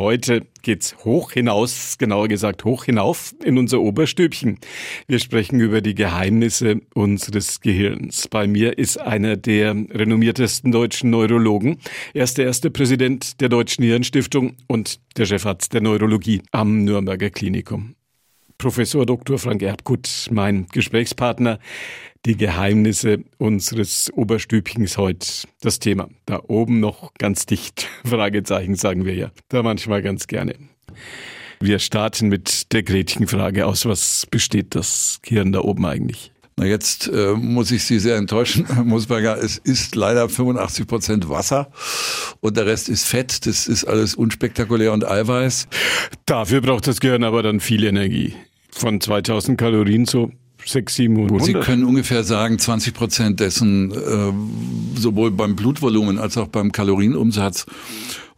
heute 0.00 0.46
geht's 0.62 0.96
hoch 1.04 1.32
hinaus, 1.32 1.98
genauer 1.98 2.26
gesagt 2.26 2.64
hoch 2.64 2.84
hinauf 2.84 3.34
in 3.44 3.58
unser 3.58 3.80
Oberstübchen. 3.80 4.58
Wir 5.06 5.18
sprechen 5.18 5.60
über 5.60 5.82
die 5.82 5.94
Geheimnisse 5.94 6.80
unseres 6.94 7.60
Gehirns. 7.60 8.26
Bei 8.26 8.46
mir 8.46 8.78
ist 8.78 8.98
einer 8.98 9.36
der 9.36 9.76
renommiertesten 9.90 10.72
deutschen 10.72 11.10
Neurologen. 11.10 11.78
Er 12.14 12.24
ist 12.24 12.38
der 12.38 12.46
erste 12.46 12.70
Präsident 12.70 13.40
der 13.40 13.50
Deutschen 13.50 13.84
Hirnstiftung 13.84 14.56
und 14.66 15.00
der 15.18 15.26
Chefarzt 15.26 15.74
der 15.74 15.82
Neurologie 15.82 16.42
am 16.50 16.84
Nürnberger 16.84 17.30
Klinikum. 17.30 17.94
Professor 18.56 19.06
Dr. 19.06 19.38
Frank 19.38 19.62
Erbgut, 19.62 20.28
mein 20.30 20.66
Gesprächspartner. 20.66 21.58
Die 22.26 22.36
Geheimnisse 22.36 23.24
unseres 23.38 24.12
Oberstübchens 24.12 24.98
heute 24.98 25.26
das 25.62 25.78
Thema. 25.78 26.10
Da 26.26 26.40
oben 26.48 26.78
noch 26.78 27.14
ganz 27.14 27.46
dicht. 27.46 27.88
Fragezeichen 28.04 28.74
sagen 28.74 29.06
wir 29.06 29.14
ja. 29.14 29.30
Da 29.48 29.62
manchmal 29.62 30.02
ganz 30.02 30.26
gerne. 30.26 30.54
Wir 31.60 31.78
starten 31.78 32.28
mit 32.28 32.72
der 32.72 32.82
Gretchenfrage 32.82 33.64
aus. 33.64 33.86
Was 33.86 34.26
besteht 34.30 34.74
das 34.74 35.20
Gehirn 35.22 35.52
da 35.52 35.60
oben 35.60 35.86
eigentlich? 35.86 36.30
Na 36.56 36.66
jetzt 36.66 37.08
äh, 37.08 37.32
muss 37.32 37.70
ich 37.70 37.84
Sie 37.84 37.98
sehr 37.98 38.16
enttäuschen, 38.16 38.66
Musberger. 38.84 39.42
Es 39.42 39.56
ist 39.56 39.94
leider 39.94 40.28
85 40.28 40.86
Prozent 40.86 41.28
Wasser 41.30 41.70
und 42.40 42.54
der 42.58 42.66
Rest 42.66 42.90
ist 42.90 43.06
Fett. 43.06 43.46
Das 43.46 43.66
ist 43.66 43.84
alles 43.84 44.14
unspektakulär 44.14 44.92
und 44.92 45.06
Eiweiß. 45.08 45.68
Dafür 46.26 46.60
braucht 46.60 46.86
das 46.86 47.00
Gehirn 47.00 47.24
aber 47.24 47.42
dann 47.42 47.60
viel 47.60 47.82
Energie 47.84 48.34
von 48.70 49.00
2000 49.00 49.58
Kalorien 49.58 50.04
so 50.04 50.32
6, 50.66 50.94
700. 50.94 51.44
Sie 51.44 51.52
können 51.54 51.84
ungefähr 51.84 52.24
sagen, 52.24 52.58
20 52.58 52.94
Prozent 52.94 53.40
dessen, 53.40 53.92
äh, 53.92 54.98
sowohl 55.00 55.30
beim 55.30 55.56
Blutvolumen 55.56 56.18
als 56.18 56.36
auch 56.36 56.48
beim 56.48 56.72
Kalorienumsatz. 56.72 57.66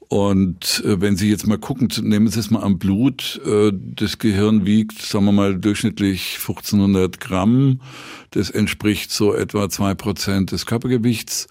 Und 0.08 0.82
äh, 0.84 1.00
wenn 1.00 1.16
Sie 1.16 1.30
jetzt 1.30 1.46
mal 1.46 1.56
gucken, 1.56 1.88
nehmen 2.02 2.28
Sie 2.28 2.38
es 2.38 2.50
mal 2.50 2.62
am 2.62 2.78
Blut, 2.78 3.40
äh, 3.46 3.72
das 3.72 4.18
Gehirn 4.18 4.66
wiegt, 4.66 5.00
sagen 5.00 5.24
wir 5.24 5.32
mal, 5.32 5.58
durchschnittlich 5.58 6.36
1500 6.38 7.18
Gramm. 7.18 7.80
Das 8.30 8.50
entspricht 8.50 9.10
so 9.10 9.34
etwa 9.34 9.70
zwei 9.70 9.94
Prozent 9.94 10.52
des 10.52 10.66
Körpergewichts 10.66 11.48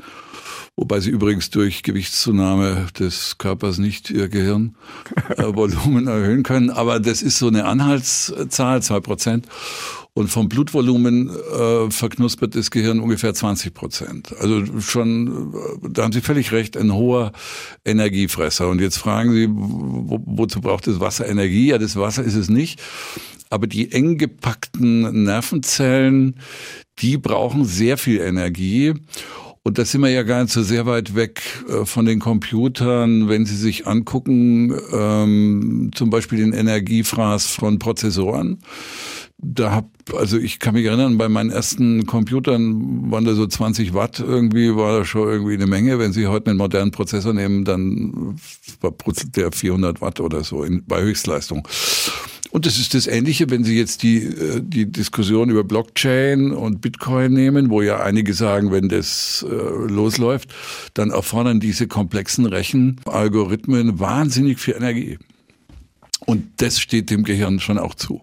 wobei 0.76 1.00
sie 1.00 1.10
übrigens 1.10 1.50
durch 1.50 1.84
Gewichtszunahme 1.84 2.88
des 2.98 3.38
Körpers 3.38 3.78
nicht 3.78 4.10
ihr 4.10 4.30
Gehirnvolumen 4.30 6.08
äh, 6.08 6.12
erhöhen 6.12 6.44
können. 6.44 6.70
Aber 6.70 7.00
das 7.00 7.22
ist 7.22 7.38
so 7.38 7.48
eine 7.48 7.66
Anhaltszahl, 7.66 8.82
zwei 8.82 9.00
Prozent. 9.00 9.48
Und 10.14 10.28
vom 10.28 10.50
Blutvolumen 10.50 11.30
äh, 11.30 11.90
verknuspert 11.90 12.56
das 12.56 12.70
Gehirn 12.70 13.00
ungefähr 13.00 13.34
20 13.34 13.74
Prozent. 13.74 14.36
Also 14.40 14.82
schon, 14.82 15.54
äh, 15.54 15.90
da 15.90 16.04
haben 16.04 16.12
Sie 16.12 16.20
völlig 16.20 16.52
recht, 16.52 16.76
ein 16.76 16.94
hoher 16.94 17.32
Energiefresser. 17.86 18.68
Und 18.68 18.82
jetzt 18.82 18.98
fragen 18.98 19.32
Sie, 19.32 19.48
wo, 19.50 20.20
wozu 20.26 20.60
braucht 20.60 20.88
das 20.88 21.00
Wasser 21.00 21.30
Energie? 21.30 21.68
Ja, 21.68 21.78
das 21.78 21.96
Wasser 21.96 22.24
ist 22.24 22.36
es 22.36 22.50
nicht. 22.50 22.82
Aber 23.50 23.68
die 23.68 23.94
eng 23.94 24.18
gepackten 24.18 25.24
Nervenzellen, 25.24 26.36
die 27.00 27.18
brauchen 27.18 27.64
sehr 27.64 27.98
viel 27.98 28.20
Energie. 28.20 28.94
Und 29.64 29.78
da 29.78 29.86
sind 29.86 30.02
wir 30.02 30.10
ja 30.10 30.24
gar 30.24 30.42
nicht 30.42 30.54
so 30.54 30.64
sehr 30.64 30.88
weit 30.88 31.16
weg 31.16 31.42
äh, 31.70 31.86
von 31.86 32.06
den 32.06 32.20
Computern, 32.20 33.30
wenn 33.30 33.46
Sie 33.46 33.56
sich 33.56 33.86
angucken, 33.86 34.74
ähm, 34.92 35.92
zum 35.94 36.10
Beispiel 36.10 36.40
den 36.40 36.54
Energiefraß 36.54 37.46
von 37.52 37.78
Prozessoren. 37.78 38.58
Da 39.38 39.72
hab, 39.72 39.90
also 40.16 40.38
ich 40.40 40.60
kann 40.60 40.74
mich 40.74 40.86
erinnern, 40.86 41.20
bei 41.20 41.30
meinen 41.30 41.52
ersten 41.52 42.08
Computern 42.08 43.12
waren 43.12 43.26
da 43.26 43.36
so 43.36 43.46
20 43.46 43.94
Watt 43.94 44.20
irgendwie, 44.20 44.76
war 44.76 45.00
da 45.00 45.06
schon 45.06 45.28
irgendwie 45.28 45.54
eine 45.54 45.68
Menge. 45.68 46.00
Wenn 46.00 46.14
Sie 46.14 46.26
heute 46.26 46.50
einen 46.50 46.58
modernen 46.58 46.92
Prozessor 46.92 47.34
nehmen, 47.34 47.64
dann 47.64 48.40
war 48.82 48.94
der 49.36 49.52
400 49.52 50.02
Watt 50.02 50.20
oder 50.20 50.44
so 50.44 50.64
in, 50.64 50.86
bei 50.86 51.02
Höchstleistung. 51.02 51.68
Und 52.52 52.66
das 52.66 52.78
ist 52.78 52.94
das 52.94 53.08
Ähnliche, 53.08 53.50
wenn 53.50 53.64
Sie 53.64 53.78
jetzt 53.78 54.04
die, 54.04 54.18
äh, 54.18 54.62
die 54.62 54.92
Diskussion 54.92 55.50
über 55.50 55.64
Blockchain 55.64 56.52
und 56.52 56.82
Bitcoin 56.82 57.34
nehmen, 57.34 57.70
wo 57.70 57.82
ja 57.82 58.02
einige 58.02 58.34
sagen, 58.34 58.72
wenn 58.72 58.90
das 58.90 59.46
äh, 59.50 59.54
losläuft, 59.54 60.54
dann 60.94 61.12
erfordern 61.12 61.60
diese 61.60 61.88
komplexen 61.88 62.46
Rechenalgorithmen 62.46 64.00
wahnsinnig 64.00 64.60
viel 64.60 64.76
Energie. 64.76 65.18
Und 66.26 66.46
das 66.58 66.80
steht 66.80 67.10
dem 67.10 67.24
Gehirn 67.24 67.60
schon 67.60 67.78
auch 67.78 67.96
zu. 67.96 68.22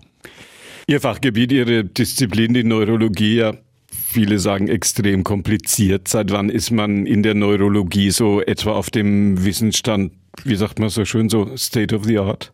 Ihr 0.86 1.00
Fachgebiet, 1.00 1.50
Ihre 1.50 1.84
Disziplin, 1.84 2.54
die 2.54 2.64
Neurologie, 2.64 3.36
ja 3.36 3.54
viele 3.90 4.38
sagen 4.38 4.68
extrem 4.68 5.22
kompliziert. 5.22 6.08
Seit 6.08 6.30
wann 6.30 6.48
ist 6.48 6.70
man 6.70 7.06
in 7.06 7.22
der 7.22 7.34
Neurologie 7.34 8.10
so 8.10 8.40
etwa 8.40 8.72
auf 8.72 8.90
dem 8.90 9.44
Wissensstand, 9.44 10.12
wie 10.44 10.56
sagt 10.56 10.78
man 10.78 10.88
so 10.88 11.04
schön, 11.04 11.28
so 11.28 11.56
State 11.56 11.94
of 11.94 12.04
the 12.04 12.18
Art? 12.18 12.52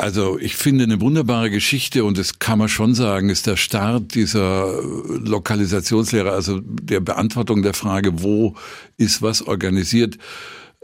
Also 0.00 0.38
ich 0.38 0.56
finde 0.56 0.84
eine 0.84 0.98
wunderbare 1.02 1.50
Geschichte 1.50 2.04
und 2.04 2.16
das 2.16 2.38
kann 2.38 2.58
man 2.58 2.70
schon 2.70 2.94
sagen, 2.94 3.28
ist 3.28 3.46
der 3.46 3.56
Start 3.56 4.14
dieser 4.14 4.82
Lokalisationslehre, 4.82 6.32
also 6.32 6.60
der 6.62 7.00
Beantwortung 7.00 7.62
der 7.62 7.74
Frage, 7.74 8.22
wo 8.22 8.54
ist 8.96 9.20
was 9.20 9.42
organisiert 9.42 10.16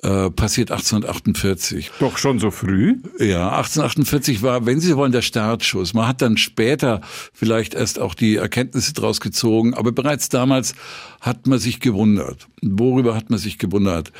äh, 0.02 0.30
passiert 0.30 0.70
1848. 0.70 1.90
Doch 2.00 2.18
schon 2.18 2.38
so 2.38 2.50
früh? 2.50 2.96
Ja, 3.18 3.48
1848 3.52 4.42
war, 4.42 4.66
wenn 4.66 4.78
Sie 4.78 4.94
wollen, 4.94 5.12
der 5.12 5.22
Startschuss. 5.22 5.94
Man 5.94 6.06
hat 6.06 6.20
dann 6.20 6.36
später 6.36 7.00
vielleicht 7.32 7.72
erst 7.72 7.98
auch 7.98 8.14
die 8.14 8.36
Erkenntnisse 8.36 8.92
daraus 8.92 9.20
gezogen, 9.20 9.72
aber 9.72 9.92
bereits 9.92 10.28
damals 10.28 10.74
hat 11.20 11.46
man 11.46 11.58
sich 11.58 11.80
gewundert. 11.80 12.46
Worüber 12.60 13.14
hat 13.14 13.30
man 13.30 13.38
sich 13.38 13.58
gewundert? 13.58 14.12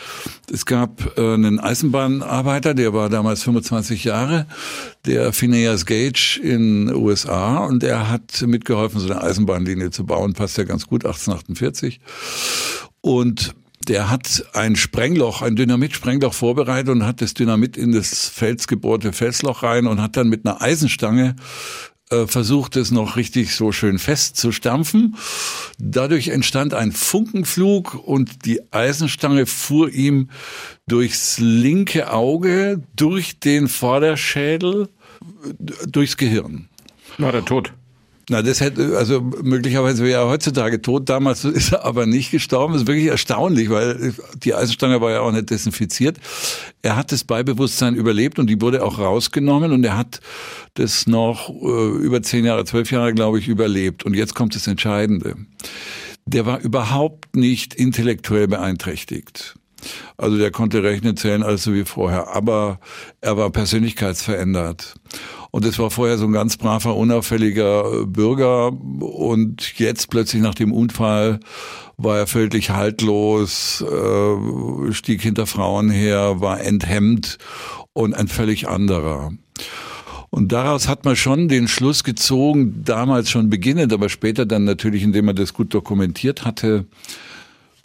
Es 0.50 0.64
gab 0.64 1.18
äh, 1.18 1.34
einen 1.34 1.60
Eisenbahnarbeiter, 1.60 2.72
der 2.72 2.94
war 2.94 3.10
damals 3.10 3.42
25 3.42 4.04
Jahre, 4.04 4.46
der 5.04 5.34
Phineas 5.34 5.84
Gage 5.84 6.40
in 6.42 6.90
USA 6.94 7.58
und 7.66 7.84
er 7.84 8.08
hat 8.10 8.42
mitgeholfen, 8.46 8.98
so 8.98 9.10
eine 9.10 9.22
Eisenbahnlinie 9.22 9.90
zu 9.90 10.06
bauen, 10.06 10.32
passt 10.32 10.56
ja 10.56 10.64
ganz 10.64 10.86
gut, 10.86 11.04
1848. 11.04 12.00
Und 13.02 13.54
der 13.88 14.10
hat 14.10 14.44
ein 14.52 14.76
Sprengloch, 14.76 15.42
ein 15.42 15.56
Dynamitsprengloch 15.56 16.34
vorbereitet 16.34 16.90
und 16.90 17.04
hat 17.04 17.20
das 17.20 17.34
Dynamit 17.34 17.76
in 17.76 17.92
das 17.92 18.28
felsgebohrte 18.28 19.12
Felsloch 19.12 19.62
rein 19.62 19.86
und 19.86 20.00
hat 20.00 20.16
dann 20.16 20.28
mit 20.28 20.46
einer 20.46 20.60
Eisenstange 20.60 21.36
äh, 22.10 22.26
versucht 22.26 22.76
es 22.76 22.92
noch 22.92 23.16
richtig 23.16 23.54
so 23.54 23.72
schön 23.72 23.98
fest 23.98 24.36
zu 24.36 24.52
stampfen. 24.52 25.16
Dadurch 25.78 26.28
entstand 26.28 26.72
ein 26.72 26.92
Funkenflug 26.92 27.94
und 27.94 28.44
die 28.44 28.60
Eisenstange 28.72 29.46
fuhr 29.46 29.90
ihm 29.90 30.30
durchs 30.86 31.38
linke 31.38 32.12
Auge, 32.12 32.80
durch 32.94 33.40
den 33.40 33.66
Vorderschädel, 33.66 34.88
durchs 35.88 36.16
Gehirn. 36.16 36.68
War 37.18 37.32
der 37.32 37.44
tot? 37.44 37.72
Na, 38.28 38.42
das 38.42 38.60
hätte, 38.60 38.98
also 38.98 39.20
möglicherweise 39.20 40.02
wäre 40.02 40.22
er 40.22 40.28
heutzutage 40.28 40.82
tot. 40.82 41.08
Damals 41.08 41.44
ist 41.44 41.72
er 41.72 41.84
aber 41.84 42.06
nicht 42.06 42.32
gestorben. 42.32 42.72
Das 42.72 42.82
ist 42.82 42.88
wirklich 42.88 43.06
erstaunlich, 43.06 43.70
weil 43.70 44.14
die 44.42 44.54
Eisenstange 44.54 45.00
war 45.00 45.12
ja 45.12 45.20
auch 45.20 45.30
nicht 45.30 45.50
desinfiziert. 45.50 46.18
Er 46.82 46.96
hat 46.96 47.12
das 47.12 47.22
Beibewusstsein 47.22 47.94
überlebt 47.94 48.38
und 48.38 48.48
die 48.48 48.60
wurde 48.60 48.84
auch 48.84 48.98
rausgenommen 48.98 49.70
und 49.70 49.84
er 49.84 49.96
hat 49.96 50.20
das 50.74 51.06
noch 51.06 51.50
äh, 51.50 51.88
über 51.98 52.20
zehn 52.22 52.44
Jahre, 52.44 52.64
zwölf 52.64 52.90
Jahre, 52.90 53.14
glaube 53.14 53.38
ich, 53.38 53.46
überlebt. 53.46 54.04
Und 54.04 54.14
jetzt 54.14 54.34
kommt 54.34 54.56
das 54.56 54.66
Entscheidende. 54.66 55.36
Der 56.26 56.46
war 56.46 56.60
überhaupt 56.60 57.36
nicht 57.36 57.74
intellektuell 57.74 58.48
beeinträchtigt. 58.48 59.54
Also 60.16 60.36
der 60.38 60.50
konnte 60.50 60.82
rechnen, 60.82 61.16
zählen, 61.16 61.42
alles 61.42 61.64
so 61.64 61.74
wie 61.74 61.84
vorher. 61.84 62.34
Aber 62.34 62.78
er 63.20 63.36
war 63.36 63.50
persönlichkeitsverändert. 63.50 64.94
Und 65.50 65.64
es 65.64 65.78
war 65.78 65.90
vorher 65.90 66.18
so 66.18 66.26
ein 66.26 66.32
ganz 66.32 66.56
braver, 66.56 66.96
unauffälliger 66.96 68.04
Bürger. 68.06 68.72
Und 68.72 69.78
jetzt 69.78 70.10
plötzlich 70.10 70.42
nach 70.42 70.54
dem 70.54 70.72
Unfall 70.72 71.40
war 71.96 72.18
er 72.18 72.26
völlig 72.26 72.70
haltlos, 72.70 73.82
äh, 73.82 74.92
stieg 74.92 75.22
hinter 75.22 75.46
Frauen 75.46 75.90
her, 75.90 76.40
war 76.40 76.60
enthemmt 76.60 77.38
und 77.92 78.14
ein 78.14 78.28
völlig 78.28 78.68
anderer. 78.68 79.32
Und 80.28 80.52
daraus 80.52 80.88
hat 80.88 81.06
man 81.06 81.16
schon 81.16 81.48
den 81.48 81.68
Schluss 81.68 82.04
gezogen, 82.04 82.82
damals 82.84 83.30
schon 83.30 83.48
beginnend, 83.48 83.92
aber 83.94 84.10
später 84.10 84.44
dann 84.44 84.64
natürlich, 84.64 85.02
indem 85.02 85.24
man 85.24 85.36
das 85.36 85.54
gut 85.54 85.72
dokumentiert 85.72 86.44
hatte, 86.44 86.84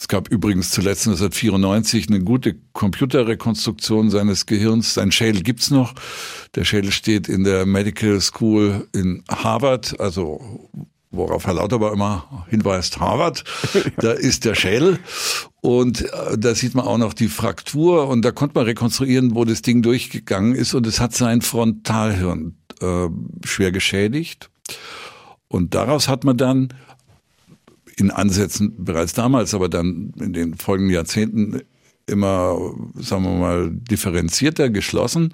es 0.01 0.07
gab 0.07 0.29
übrigens 0.29 0.71
zuletzt 0.71 1.05
1994 1.07 2.07
eine 2.09 2.21
gute 2.21 2.55
Computerrekonstruktion 2.73 4.09
seines 4.09 4.47
Gehirns. 4.47 4.95
Sein 4.95 5.11
Schädel 5.11 5.43
gibt's 5.43 5.69
noch. 5.69 5.93
Der 6.55 6.63
Schädel 6.63 6.91
steht 6.91 7.29
in 7.29 7.43
der 7.43 7.67
Medical 7.67 8.19
School 8.19 8.87
in 8.93 9.23
Harvard, 9.29 9.99
also 9.99 10.69
worauf 11.11 11.45
Herr 11.45 11.53
Lauterbach 11.53 11.91
immer 11.91 12.47
hinweist, 12.49 12.99
Harvard, 12.99 13.43
da 13.97 14.13
ist 14.13 14.43
der 14.45 14.55
Schädel. 14.55 14.97
Und 15.61 16.01
äh, 16.01 16.35
da 16.35 16.55
sieht 16.55 16.73
man 16.73 16.87
auch 16.87 16.97
noch 16.97 17.13
die 17.13 17.27
Fraktur 17.27 18.07
und 18.07 18.23
da 18.23 18.31
konnte 18.31 18.55
man 18.55 18.65
rekonstruieren, 18.65 19.35
wo 19.35 19.45
das 19.45 19.61
Ding 19.61 19.83
durchgegangen 19.83 20.55
ist 20.55 20.73
und 20.73 20.87
es 20.87 20.99
hat 20.99 21.13
sein 21.13 21.41
Frontalhirn 21.41 22.57
äh, 22.81 23.07
schwer 23.45 23.71
geschädigt. 23.71 24.49
Und 25.47 25.75
daraus 25.75 26.07
hat 26.07 26.23
man 26.23 26.37
dann 26.37 26.69
in 28.01 28.11
Ansätzen 28.11 28.73
bereits 28.77 29.13
damals, 29.13 29.53
aber 29.53 29.69
dann 29.69 30.13
in 30.19 30.33
den 30.33 30.55
folgenden 30.55 30.93
Jahrzehnten 30.93 31.61
immer, 32.07 32.57
sagen 32.95 33.23
wir 33.23 33.35
mal, 33.35 33.71
differenzierter, 33.71 34.69
geschlossen 34.69 35.31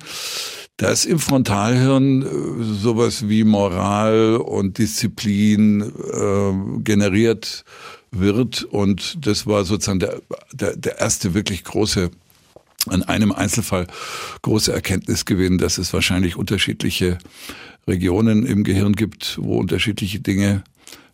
dass 0.77 1.05
im 1.05 1.19
Frontalhirn 1.19 2.21
äh, 2.21 2.63
sowas 2.63 3.27
wie 3.27 3.43
Moral 3.43 4.37
und 4.37 4.77
Disziplin 4.77 5.81
äh, 5.81 6.81
generiert 6.83 7.65
wird. 8.11 8.63
Und 8.63 9.25
das 9.25 9.47
war 9.47 9.65
sozusagen 9.65 9.99
der, 9.99 10.21
der, 10.53 10.77
der 10.77 10.99
erste 10.99 11.33
wirklich 11.33 11.63
große 11.63 12.11
an 12.89 13.03
einem 13.03 13.33
Einzelfall 13.33 13.87
große 14.43 14.71
Erkenntnisgewinn, 14.71 15.57
dass 15.57 15.77
es 15.77 15.91
wahrscheinlich 15.91 16.37
unterschiedliche 16.37 17.17
Regionen 17.85 18.45
im 18.45 18.63
Gehirn 18.63 18.93
gibt, 18.93 19.39
wo 19.41 19.57
unterschiedliche 19.57 20.21
Dinge 20.21 20.63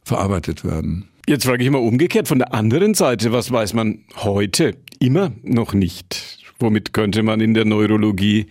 verarbeitet 0.03 0.63
werden. 0.63 1.07
Jetzt 1.27 1.45
frage 1.45 1.63
ich 1.63 1.69
mal 1.69 1.77
umgekehrt 1.77 2.27
von 2.27 2.39
der 2.39 2.53
anderen 2.53 2.95
Seite, 2.95 3.31
was 3.31 3.49
weiß 3.49 3.73
man 3.73 4.03
heute 4.17 4.75
immer 4.99 5.31
noch 5.41 5.73
nicht? 5.73 6.39
Womit 6.59 6.93
könnte 6.93 7.23
man 7.23 7.39
in 7.39 7.53
der 7.53 7.63
Neurologie 7.63 8.47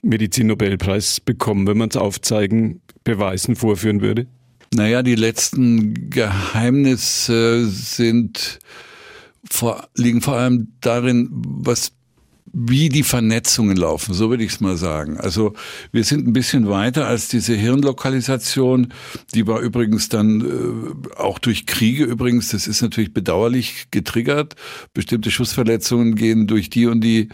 Medizin-Nobelpreis 0.00 1.20
bekommen, 1.20 1.66
wenn 1.66 1.76
man 1.76 1.90
es 1.90 1.96
aufzeigen, 1.96 2.80
beweisen, 3.04 3.56
vorführen 3.56 4.00
würde? 4.00 4.26
Naja, 4.74 5.02
die 5.02 5.16
letzten 5.16 6.08
Geheimnisse 6.08 7.66
sind 7.66 8.58
vor, 9.50 9.88
liegen 9.94 10.22
vor 10.22 10.36
allem 10.36 10.72
darin, 10.80 11.28
was 11.30 11.92
wie 12.52 12.88
die 12.88 13.02
Vernetzungen 13.02 13.76
laufen, 13.76 14.14
so 14.14 14.30
würde 14.30 14.44
ich 14.44 14.52
es 14.52 14.60
mal 14.60 14.76
sagen. 14.76 15.18
Also 15.18 15.54
wir 15.92 16.04
sind 16.04 16.26
ein 16.26 16.32
bisschen 16.32 16.68
weiter 16.68 17.06
als 17.06 17.28
diese 17.28 17.54
Hirnlokalisation, 17.54 18.92
die 19.34 19.46
war 19.46 19.60
übrigens 19.60 20.08
dann 20.08 20.40
äh, 20.40 21.16
auch 21.16 21.38
durch 21.38 21.66
Kriege 21.66 22.04
übrigens, 22.04 22.50
das 22.50 22.66
ist 22.66 22.82
natürlich 22.82 23.12
bedauerlich 23.12 23.88
getriggert. 23.90 24.54
Bestimmte 24.94 25.30
Schussverletzungen 25.30 26.14
gehen 26.14 26.46
durch 26.46 26.70
die 26.70 26.86
und 26.86 27.00
die 27.02 27.28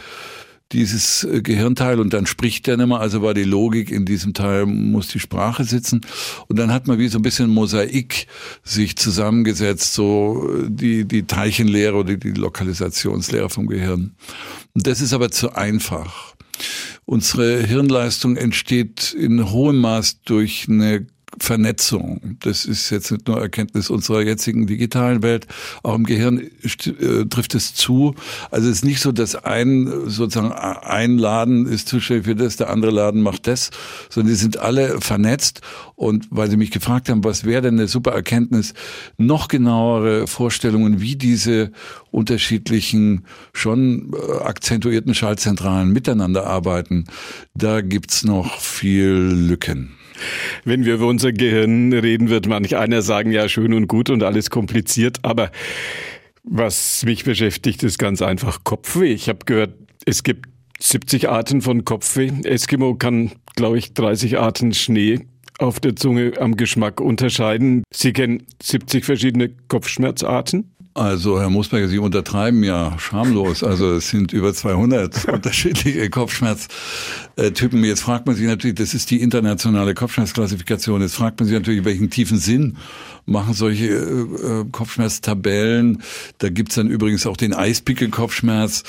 dieses 0.73 1.25
äh, 1.25 1.43
Gehirnteil 1.43 2.01
und 2.01 2.13
dann 2.13 2.27
spricht 2.27 2.67
der 2.67 2.77
nicht 2.77 2.87
mehr, 2.87 3.01
also 3.01 3.23
war 3.23 3.35
die 3.35 3.45
Logik 3.45 3.91
in 3.91 4.05
diesem 4.05 4.35
Teil, 4.35 4.67
muss 4.67 5.09
die 5.09 5.21
Sprache 5.21 5.65
sitzen 5.65 6.01
und 6.49 6.59
dann 6.59 6.73
hat 6.73 6.87
man 6.87 6.99
wie 6.99 7.09
so 7.09 7.19
ein 7.19 7.23
bisschen 7.23 7.51
Mosaik 7.51 8.27
sich 8.63 8.97
zusammengesetzt, 8.97 9.95
so 9.95 10.49
äh, 10.49 10.67
die, 10.69 11.05
die 11.05 11.25
Teilchenlehre 11.25 11.97
oder 11.97 12.17
die 12.17 12.33
Lokalisationslehre 12.33 13.51
vom 13.51 13.67
Gehirn. 13.67 14.13
Und 14.75 14.87
das 14.87 15.01
ist 15.01 15.13
aber 15.13 15.31
zu 15.31 15.55
einfach. 15.55 16.35
Unsere 17.05 17.63
Hirnleistung 17.65 18.37
entsteht 18.37 19.13
in 19.13 19.51
hohem 19.51 19.79
Maß 19.81 20.23
durch 20.23 20.67
eine 20.69 21.07
Vernetzung. 21.38 22.37
Das 22.40 22.64
ist 22.64 22.90
jetzt 22.90 23.11
nicht 23.11 23.26
nur 23.26 23.40
Erkenntnis 23.40 23.90
unserer 23.90 24.23
jetzigen 24.23 24.67
digitalen 24.67 25.23
Welt. 25.23 25.46
Auch 25.82 25.94
im 25.94 26.05
Gehirn 26.05 26.38
äh, 26.40 27.25
trifft 27.26 27.55
es 27.55 27.75
zu. 27.75 28.14
Also 28.50 28.69
es 28.69 28.76
ist 28.76 28.84
nicht 28.84 29.00
so, 29.00 29.12
dass 29.12 29.34
ein 29.34 29.90
sozusagen 30.06 30.52
ein 30.52 31.19
Laden 31.19 31.67
ist 31.67 31.88
zuständig 31.88 32.26
für 32.26 32.37
das, 32.37 32.56
der 32.56 32.70
andere 32.70 32.93
Laden 32.93 33.23
macht 33.23 33.46
das, 33.46 33.70
sondern 34.11 34.32
die 34.32 34.38
sind 34.38 34.58
alle 34.58 35.00
vernetzt. 35.00 35.61
Und 35.94 36.26
weil 36.31 36.50
Sie 36.50 36.56
mich 36.56 36.70
gefragt 36.70 37.08
haben, 37.08 37.25
was 37.25 37.44
wäre 37.44 37.62
denn 37.62 37.79
eine 37.79 37.88
super 37.88 38.12
Erkenntnis, 38.12 38.75
noch 39.19 39.49
genauere 39.49 40.26
Vorstellungen, 40.26 41.00
wie 41.00 41.17
diese 41.17 41.70
unterschiedlichen, 42.11 43.25
schon 43.52 44.12
äh, 44.12 44.43
akzentuierten 44.43 45.14
Schaltzentralen 45.14 45.93
miteinander 45.93 46.46
arbeiten, 46.46 47.05
da 47.55 47.81
gibt's 47.81 48.25
noch 48.25 48.61
viel 48.61 49.08
Lücken. 49.08 49.94
Wenn 50.64 50.85
wir 50.85 50.94
über 50.94 51.06
unser 51.06 51.32
Gehirn 51.32 51.93
reden, 51.93 52.29
wird 52.29 52.47
manch 52.47 52.76
einer 52.76 53.03
sagen, 53.03 53.32
ja, 53.32 53.49
schön 53.49 53.73
und 53.75 53.88
gut 53.88 54.11
und 54.11 54.23
alles 54.23 54.50
kompliziert, 54.50 55.19
aber 55.23 55.50
was 56.44 57.05
mich 57.05 57.25
beschäftigt, 57.25 57.82
ist 57.82 57.99
ganz 57.99 58.20
einfach 58.20 58.64
Kopfweh. 58.64 59.12
Ich 59.12 59.29
habe 59.29 59.44
gehört, 59.44 59.75
es 60.05 60.23
gibt 60.23 60.49
70 60.81 61.29
Arten 61.29 61.62
von 61.62 61.85
Kopfweh. 61.85 62.31
Eskimo 62.43 62.97
kann, 62.97 63.32
glaube 63.55 63.79
ich, 63.79 63.94
30 63.94 64.38
Arten 64.38 64.75
Schnee 64.75 65.20
auf 65.59 65.79
der 65.79 65.94
Zunge 65.94 66.32
am 66.41 66.56
Geschmack 66.56 67.00
unterscheiden. 67.00 67.85
Sie 67.93 68.12
kennen 68.12 68.44
70 68.62 69.05
verschiedene 69.05 69.50
Kopfschmerzarten? 69.69 70.73
Also 70.94 71.41
Herr 71.41 71.49
Moosberger, 71.49 71.88
Sie 71.88 71.99
untertreiben 71.99 72.62
ja 72.65 72.99
schamlos. 72.99 73.65
Also 73.65 73.94
es 73.94 74.11
sind 74.11 74.32
über 74.32 74.53
200 74.53 75.25
unterschiedliche 75.32 76.11
Kopfschmerztypen. 77.37 77.84
Jetzt 77.84 78.02
fragt 78.02 78.26
man 78.26 78.37
sich 78.37 78.46
natürlich, 78.46 78.76
das 78.76 78.94
ist 78.94 79.11
die 79.11 79.20
internationale 79.20 79.94
Kopfschmerzklassifikation. 79.94 81.00
Jetzt 81.00 81.14
fragt 81.14 81.40
man 81.40 81.49
sich 81.49 81.56
natürlich, 81.56 81.84
welchen 81.84 82.11
tiefen 82.11 82.38
Sinn 82.38 82.76
machen 83.25 83.55
solche 83.55 83.87
äh, 83.87 84.61
äh, 84.61 84.64
Kopfschmerztabellen. 84.70 86.02
Da 86.38 86.49
gibt's 86.49 86.75
dann 86.75 86.88
übrigens 86.88 87.26
auch 87.26 87.37
den 87.37 87.55
Eispickel-Kopfschmerz. 87.55 88.82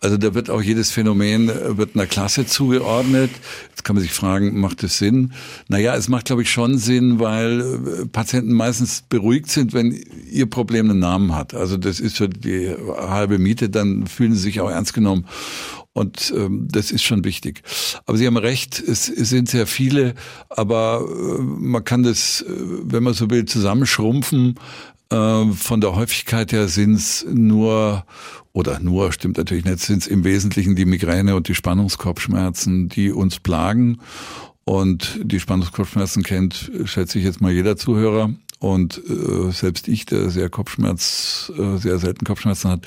Also 0.00 0.16
da 0.16 0.34
wird 0.34 0.48
auch 0.48 0.62
jedes 0.62 0.90
Phänomen 0.90 1.50
äh, 1.50 1.76
wird 1.76 1.94
einer 1.94 2.06
Klasse 2.06 2.46
zugeordnet. 2.46 3.30
Jetzt 3.70 3.84
kann 3.84 3.94
man 3.96 4.02
sich 4.02 4.12
fragen, 4.12 4.58
macht 4.58 4.82
das 4.82 4.96
Sinn? 4.98 5.32
Naja, 5.68 5.94
es 5.96 6.08
macht, 6.08 6.26
glaube 6.26 6.42
ich, 6.42 6.50
schon 6.50 6.78
Sinn, 6.78 7.18
weil 7.18 7.60
äh, 7.60 8.06
Patienten 8.06 8.54
meistens 8.54 9.02
beruhigt 9.08 9.50
sind, 9.50 9.74
wenn 9.74 9.92
ihr 10.30 10.46
Problem 10.46 10.88
einen 10.88 10.98
Namen 10.98 11.34
hat. 11.34 11.54
Also 11.54 11.76
das 11.76 12.00
ist 12.00 12.16
so 12.16 12.26
die 12.26 12.74
halbe 12.96 13.38
Miete, 13.38 13.68
dann 13.68 14.06
fühlen 14.06 14.32
sie 14.32 14.40
sich 14.40 14.60
auch 14.60 14.70
ernst 14.70 14.94
genommen. 14.94 15.26
Und 15.94 16.34
ähm, 16.36 16.66
das 16.70 16.90
ist 16.90 17.04
schon 17.04 17.24
wichtig. 17.24 17.62
Aber 18.04 18.18
Sie 18.18 18.26
haben 18.26 18.36
recht, 18.36 18.80
es, 18.80 19.08
es 19.08 19.30
sind 19.30 19.48
sehr 19.48 19.68
viele, 19.68 20.14
aber 20.50 21.06
äh, 21.08 21.40
man 21.40 21.84
kann 21.84 22.02
das, 22.02 22.42
äh, 22.42 22.46
wenn 22.48 23.04
man 23.04 23.14
so 23.14 23.30
will, 23.30 23.44
zusammenschrumpfen. 23.44 24.56
Äh, 25.10 25.52
von 25.52 25.80
der 25.80 25.94
Häufigkeit 25.94 26.50
her 26.50 26.66
sind 26.66 26.94
es 26.94 27.24
nur, 27.32 28.04
oder 28.52 28.80
nur, 28.80 29.12
stimmt 29.12 29.38
natürlich 29.38 29.64
nicht, 29.64 29.78
sind 29.78 30.02
es 30.02 30.08
im 30.08 30.24
Wesentlichen 30.24 30.74
die 30.74 30.84
Migräne 30.84 31.36
und 31.36 31.46
die 31.46 31.54
Spannungskopfschmerzen, 31.54 32.88
die 32.88 33.12
uns 33.12 33.38
plagen. 33.38 34.00
Und 34.64 35.20
die 35.22 35.38
Spannungskopfschmerzen 35.38 36.24
kennt, 36.24 36.72
schätze 36.86 37.18
ich 37.18 37.24
jetzt 37.24 37.40
mal 37.40 37.52
jeder 37.52 37.76
Zuhörer. 37.76 38.34
Und 38.64 38.98
äh, 39.10 39.50
selbst 39.50 39.88
ich, 39.88 40.06
der 40.06 40.30
sehr 40.30 40.48
Kopfschmerz, 40.48 41.52
äh, 41.54 41.76
sehr 41.76 41.98
selten 41.98 42.24
Kopfschmerzen 42.24 42.70
hat. 42.70 42.86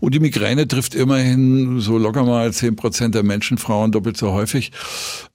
Und 0.00 0.12
die 0.12 0.20
Migräne 0.20 0.68
trifft 0.68 0.94
immerhin 0.94 1.80
so 1.80 1.96
locker 1.96 2.22
mal 2.24 2.52
zehn 2.52 2.76
Prozent 2.76 3.14
der 3.14 3.22
Menschen, 3.22 3.56
Frauen 3.56 3.92
doppelt 3.92 4.18
so 4.18 4.32
häufig. 4.32 4.72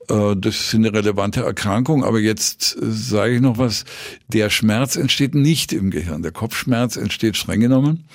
Äh, 0.07 0.35
das 0.35 0.55
ist 0.59 0.75
eine 0.75 0.93
relevante 0.93 1.41
Erkrankung. 1.41 2.03
Aber 2.03 2.19
jetzt 2.19 2.77
äh, 2.79 2.91
sage 2.91 3.33
ich 3.33 3.41
noch 3.41 3.57
was. 3.57 3.85
Der 4.27 4.51
Schmerz 4.51 4.97
entsteht 4.97 5.33
nicht 5.33 5.73
im 5.73 5.89
Gehirn. 5.89 6.21
Der 6.21 6.31
Kopfschmerz 6.31 6.95
entsteht 6.95 7.35
streng 7.35 7.61
genommen 7.61 8.05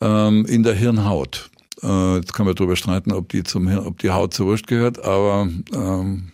ähm, 0.00 0.46
in 0.46 0.62
der 0.62 0.74
Hirnhaut. 0.74 1.50
Äh, 1.82 2.18
jetzt 2.18 2.34
kann 2.34 2.46
man 2.46 2.54
darüber 2.54 2.76
streiten, 2.76 3.10
ob 3.10 3.30
die 3.30 3.42
zum 3.42 3.66
Hirn, 3.66 3.84
ob 3.84 3.98
die 3.98 4.10
Haut 4.10 4.32
zur 4.32 4.46
Wurst 4.46 4.68
gehört, 4.68 5.04
aber 5.04 5.48
ähm, 5.74 6.30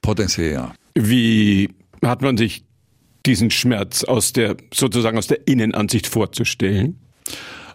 potenziell 0.00 0.54
ja. 0.54 0.72
Wie 0.94 1.68
hat 2.02 2.22
man 2.22 2.38
sich 2.38 2.64
diesen 3.28 3.50
Schmerz 3.50 4.02
aus 4.04 4.32
der, 4.32 4.56
sozusagen 4.72 5.18
aus 5.18 5.26
der 5.26 5.46
Innenansicht 5.46 6.06
vorzustellen? 6.06 6.98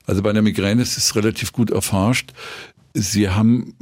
Also 0.06 0.22
bei 0.22 0.34
der 0.34 0.42
Migräne 0.42 0.82
ist 0.82 0.98
es 0.98 1.16
relativ 1.16 1.54
gut 1.54 1.72
erforscht. 1.72 2.34
Sie 2.94 3.30
haben, 3.30 3.76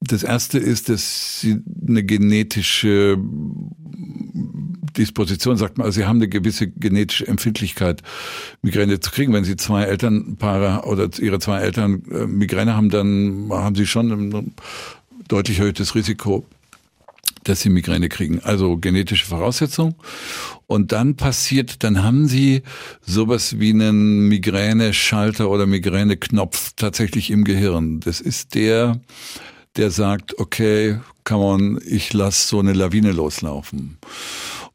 das 0.00 0.22
erste 0.22 0.58
ist, 0.58 0.88
dass 0.88 1.40
sie 1.40 1.58
eine 1.86 2.04
genetische 2.04 3.18
Disposition, 4.96 5.56
sagt 5.56 5.76
man, 5.78 5.86
also 5.86 6.00
sie 6.00 6.06
haben 6.06 6.16
eine 6.16 6.28
gewisse 6.28 6.68
genetische 6.68 7.26
Empfindlichkeit, 7.26 8.02
Migräne 8.62 9.00
zu 9.00 9.10
kriegen. 9.10 9.32
Wenn 9.32 9.44
sie 9.44 9.56
zwei 9.56 9.82
Elternpaare 9.84 10.86
oder 10.86 11.10
ihre 11.18 11.38
zwei 11.38 11.60
Eltern 11.60 12.02
äh, 12.10 12.26
Migräne 12.26 12.74
haben, 12.74 12.90
dann 12.90 13.48
haben 13.50 13.76
sie 13.76 13.86
schon 13.86 14.10
ein 14.10 14.54
deutlich 15.28 15.58
erhöhtes 15.58 15.94
Risiko, 15.94 16.46
dass 17.48 17.60
sie 17.60 17.70
Migräne 17.70 18.08
kriegen. 18.08 18.40
Also 18.40 18.76
genetische 18.76 19.26
Voraussetzung. 19.26 19.94
Und 20.66 20.92
dann 20.92 21.16
passiert, 21.16 21.82
dann 21.82 22.02
haben 22.02 22.28
sie 22.28 22.62
sowas 23.00 23.58
wie 23.58 23.70
einen 23.70 24.28
Migräne-Schalter 24.28 25.48
oder 25.48 25.66
Migräne-Knopf 25.66 26.72
tatsächlich 26.76 27.30
im 27.30 27.44
Gehirn. 27.44 28.00
Das 28.00 28.20
ist 28.20 28.54
der, 28.54 29.00
der 29.76 29.90
sagt, 29.90 30.38
okay, 30.38 30.98
kann 31.24 31.40
man, 31.40 31.80
ich 31.86 32.12
lasse 32.12 32.48
so 32.48 32.58
eine 32.58 32.72
Lawine 32.72 33.12
loslaufen. 33.12 33.98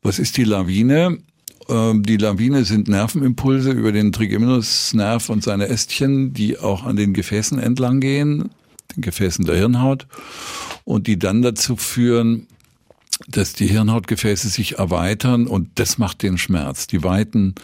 Was 0.01 0.19
ist 0.19 0.37
die 0.37 0.43
Lawine? 0.43 1.19
Ähm, 1.69 2.03
die 2.03 2.17
Lawine 2.17 2.65
sind 2.65 2.87
Nervenimpulse 2.87 3.71
über 3.71 3.91
den 3.91 4.11
Trigeminusnerv 4.11 5.29
und 5.29 5.43
seine 5.43 5.67
Ästchen, 5.67 6.33
die 6.33 6.59
auch 6.59 6.83
an 6.83 6.95
den 6.95 7.13
Gefäßen 7.13 7.59
entlang 7.59 7.99
gehen, 7.99 8.49
den 8.95 9.01
Gefäßen 9.01 9.45
der 9.45 9.55
Hirnhaut, 9.55 10.07
und 10.83 11.07
die 11.07 11.17
dann 11.17 11.41
dazu 11.41 11.75
führen, 11.75 12.47
dass 13.27 13.53
die 13.53 13.67
Hirnhautgefäße 13.67 14.49
sich 14.49 14.79
erweitern 14.79 15.47
und 15.47 15.69
das 15.75 15.97
macht 15.97 16.23
den 16.23 16.37
Schmerz. 16.37 16.87
Die 16.87 17.03
weiten 17.03 17.55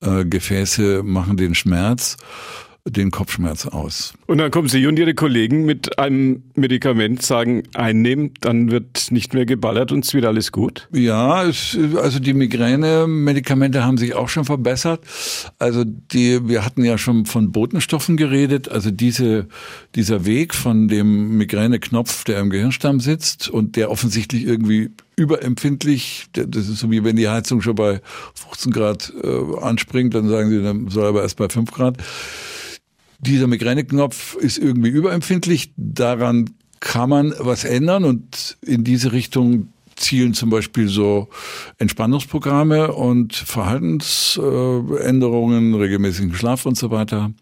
äh, 0.00 0.24
Gefäße 0.24 1.02
machen 1.02 1.36
den 1.36 1.54
Schmerz. 1.54 2.16
Den 2.86 3.10
Kopfschmerz 3.10 3.66
aus. 3.66 4.14
Und 4.26 4.38
dann 4.38 4.50
kommen 4.50 4.68
Sie 4.68 4.86
und 4.86 4.98
Ihre 4.98 5.14
Kollegen 5.14 5.64
mit 5.64 5.98
einem 5.98 6.44
Medikament, 6.54 7.22
sagen, 7.22 7.64
einnehmen, 7.74 8.32
dann 8.40 8.70
wird 8.70 9.10
nicht 9.10 9.34
mehr 9.34 9.44
geballert 9.44 9.90
und 9.92 10.04
es 10.04 10.14
wird 10.14 10.24
alles 10.24 10.52
gut? 10.52 10.88
Ja, 10.92 11.44
es, 11.44 11.76
also 11.96 12.20
die 12.20 12.32
Migräne-Medikamente 12.32 13.84
haben 13.84 13.98
sich 13.98 14.14
auch 14.14 14.28
schon 14.28 14.44
verbessert. 14.44 15.00
Also 15.58 15.84
die, 15.84 16.48
wir 16.48 16.64
hatten 16.64 16.84
ja 16.84 16.96
schon 16.96 17.26
von 17.26 17.50
Botenstoffen 17.50 18.16
geredet, 18.16 18.68
also 18.68 18.90
diese, 18.90 19.48
dieser 19.94 20.24
Weg 20.24 20.54
von 20.54 20.88
dem 20.88 21.36
Migräneknopf, 21.36 22.24
der 22.24 22.40
im 22.40 22.50
Gehirnstamm 22.50 23.00
sitzt 23.00 23.48
und 23.48 23.76
der 23.76 23.90
offensichtlich 23.90 24.44
irgendwie 24.44 24.90
überempfindlich. 25.16 26.26
Das 26.32 26.68
ist 26.68 26.78
so 26.78 26.90
wie 26.90 27.02
wenn 27.02 27.16
die 27.16 27.28
Heizung 27.28 27.62
schon 27.62 27.74
bei 27.74 28.00
15 28.34 28.72
Grad 28.72 29.12
äh, 29.22 29.60
anspringt, 29.60 30.14
dann 30.14 30.28
sagen 30.28 30.50
sie, 30.50 30.62
dann 30.62 30.88
soll 30.88 31.06
aber 31.06 31.22
erst 31.22 31.36
bei 31.36 31.48
5 31.48 31.70
Grad. 31.72 31.96
Dieser 33.20 33.46
Migräneknopf 33.46 34.34
ist 34.36 34.58
irgendwie 34.58 34.90
überempfindlich. 34.90 35.72
Daran 35.76 36.50
kann 36.80 37.10
man 37.10 37.34
was 37.38 37.64
ändern 37.64 38.04
und 38.04 38.56
in 38.62 38.84
diese 38.84 39.12
Richtung 39.12 39.68
zielen 39.96 40.34
zum 40.34 40.50
Beispiel 40.50 40.88
so 40.88 41.28
Entspannungsprogramme 41.78 42.92
und 42.92 43.34
Verhaltensänderungen, 43.34 45.74
regelmäßigen 45.74 46.34
Schlaf 46.34 46.66
und 46.66 46.76
so 46.76 46.90
weiter. 46.90 47.32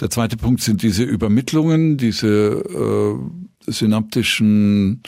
Der 0.00 0.10
zweite 0.10 0.36
Punkt 0.36 0.62
sind 0.62 0.82
diese 0.82 1.02
Übermittlungen, 1.02 1.96
diese 1.96 2.28
äh, 2.28 3.16
synaptischen 3.70 5.02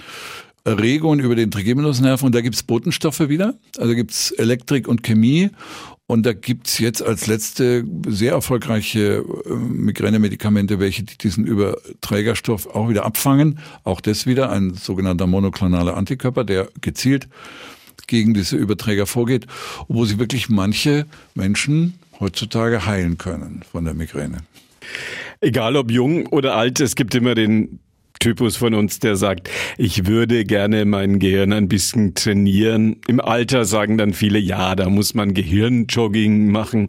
Erregungen 0.65 1.21
über 1.21 1.37
den 1.37 1.51
Trigeminusnerven 1.51 2.27
und 2.27 2.35
da 2.35 2.41
gibt's 2.41 2.63
Botenstoffe 2.63 3.29
wieder. 3.29 3.55
Also 3.79 3.95
gibt's 3.95 4.31
Elektrik 4.33 4.89
und 4.89 5.03
Chemie 5.03 5.51
und 6.07 6.27
da 6.27 6.35
gibt's 6.35 6.79
jetzt 6.79 7.03
als 7.03 7.27
letzte 7.27 7.85
sehr 8.07 8.33
erfolgreiche 8.33 9.25
äh, 9.47 9.51
Migränemedikamente, 9.55 10.79
welche 10.79 11.03
diesen 11.05 11.47
Überträgerstoff 11.47 12.67
auch 12.67 12.91
wieder 12.91 13.07
abfangen. 13.07 13.59
Auch 13.85 14.01
das 14.01 14.27
wieder 14.27 14.51
ein 14.51 14.75
sogenannter 14.75 15.27
monoklonaler 15.27 15.97
Antikörper, 15.97 16.45
der 16.45 16.69
gezielt 16.83 17.29
gegen 18.07 18.35
diese 18.35 18.57
Überträger 18.57 19.07
vorgeht, 19.07 19.47
wo 19.89 20.05
sie 20.05 20.19
wirklich 20.19 20.51
manche 20.51 21.07
Menschen 21.35 21.95
heutzutage 22.21 22.85
heilen 22.85 23.17
können 23.17 23.63
von 23.71 23.85
der 23.85 23.95
Migräne. 23.95 24.39
Egal 25.41 25.77
ob 25.77 25.91
jung 25.91 26.27
oder 26.27 26.55
alt, 26.55 26.81
es 26.81 26.97
gibt 26.97 27.15
immer 27.15 27.35
den 27.35 27.81
Typus 28.21 28.57
von 28.57 28.75
uns, 28.75 28.99
der 28.99 29.17
sagt, 29.17 29.51
ich 29.77 30.07
würde 30.07 30.45
gerne 30.45 30.85
mein 30.85 31.19
Gehirn 31.19 31.53
ein 31.53 31.69
bisschen 31.69 32.15
trainieren. 32.15 32.97
Im 33.07 33.21
Alter 33.21 33.65
sagen 33.65 33.99
dann 33.99 34.13
viele, 34.13 34.39
ja, 34.39 34.75
da 34.77 34.89
muss 34.89 35.15
man 35.15 35.35
Gehirnjogging 35.35 36.51
machen. 36.51 36.89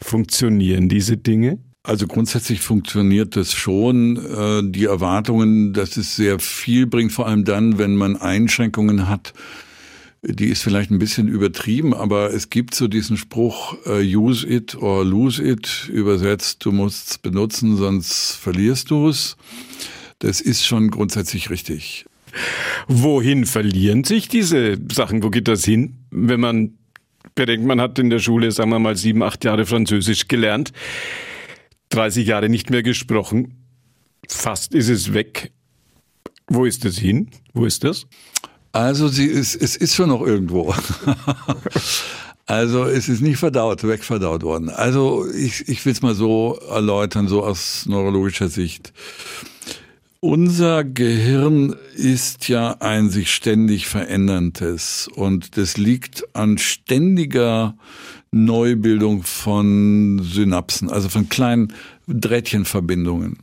Funktionieren 0.00 0.88
diese 0.88 1.16
Dinge? 1.16 1.58
Also 1.84 2.06
grundsätzlich 2.06 2.60
funktioniert 2.60 3.34
das 3.34 3.52
schon. 3.54 4.16
Äh, 4.16 4.62
die 4.70 4.84
Erwartungen, 4.84 5.72
dass 5.72 5.96
es 5.96 6.14
sehr 6.14 6.38
viel 6.38 6.86
bringt, 6.86 7.12
vor 7.12 7.26
allem 7.26 7.44
dann, 7.44 7.78
wenn 7.78 7.96
man 7.96 8.16
Einschränkungen 8.16 9.08
hat, 9.08 9.32
die 10.24 10.50
ist 10.50 10.62
vielleicht 10.62 10.92
ein 10.92 11.00
bisschen 11.00 11.26
übertrieben, 11.26 11.92
aber 11.94 12.32
es 12.32 12.48
gibt 12.48 12.76
so 12.76 12.86
diesen 12.86 13.16
Spruch, 13.16 13.74
uh, 13.86 13.94
use 13.94 14.46
it 14.46 14.76
or 14.76 15.04
lose 15.04 15.42
it, 15.42 15.90
übersetzt, 15.92 16.64
du 16.64 16.70
musst 16.70 17.10
es 17.10 17.18
benutzen, 17.18 17.76
sonst 17.76 18.36
verlierst 18.36 18.92
du 18.92 19.08
es. 19.08 19.36
Das 20.22 20.40
ist 20.40 20.64
schon 20.64 20.92
grundsätzlich 20.92 21.50
richtig. 21.50 22.06
Wohin 22.86 23.44
verlieren 23.44 24.04
sich 24.04 24.28
diese 24.28 24.78
Sachen? 24.92 25.24
Wo 25.24 25.30
geht 25.30 25.48
das 25.48 25.64
hin, 25.64 25.96
wenn 26.12 26.38
man 26.38 26.78
bedenkt, 27.34 27.66
man 27.66 27.80
hat 27.80 27.98
in 27.98 28.08
der 28.08 28.20
Schule, 28.20 28.52
sagen 28.52 28.70
wir 28.70 28.78
mal, 28.78 28.96
sieben, 28.96 29.24
acht 29.24 29.44
Jahre 29.44 29.66
Französisch 29.66 30.28
gelernt, 30.28 30.72
30 31.88 32.24
Jahre 32.24 32.48
nicht 32.48 32.70
mehr 32.70 32.84
gesprochen, 32.84 33.64
fast 34.28 34.76
ist 34.76 34.88
es 34.88 35.12
weg. 35.12 35.50
Wo 36.46 36.66
ist 36.66 36.84
es 36.84 36.98
hin? 36.98 37.28
Wo 37.52 37.64
ist 37.64 37.82
das? 37.82 38.06
Also 38.70 39.08
sie 39.08 39.26
ist, 39.26 39.56
es 39.56 39.74
ist 39.74 39.96
schon 39.96 40.10
noch 40.10 40.22
irgendwo. 40.22 40.72
also 42.46 42.84
es 42.84 43.08
ist 43.08 43.22
nicht 43.22 43.38
verdaut, 43.38 43.82
wegverdaut 43.82 44.44
worden. 44.44 44.70
Also 44.70 45.26
ich, 45.34 45.68
ich 45.68 45.84
will 45.84 45.92
es 45.92 46.00
mal 46.00 46.14
so 46.14 46.60
erläutern, 46.70 47.26
so 47.26 47.42
aus 47.42 47.86
neurologischer 47.86 48.48
Sicht. 48.48 48.92
Unser 50.24 50.84
Gehirn 50.84 51.74
ist 51.96 52.46
ja 52.46 52.76
ein 52.78 53.10
sich 53.10 53.34
ständig 53.34 53.88
veränderndes 53.88 55.08
und 55.12 55.56
das 55.56 55.78
liegt 55.78 56.22
an 56.32 56.58
ständiger 56.58 57.76
Neubildung 58.30 59.24
von 59.24 60.20
Synapsen, 60.22 60.88
also 60.90 61.08
von 61.08 61.28
kleinen 61.28 61.72
Drähtchenverbindungen. 62.06 63.38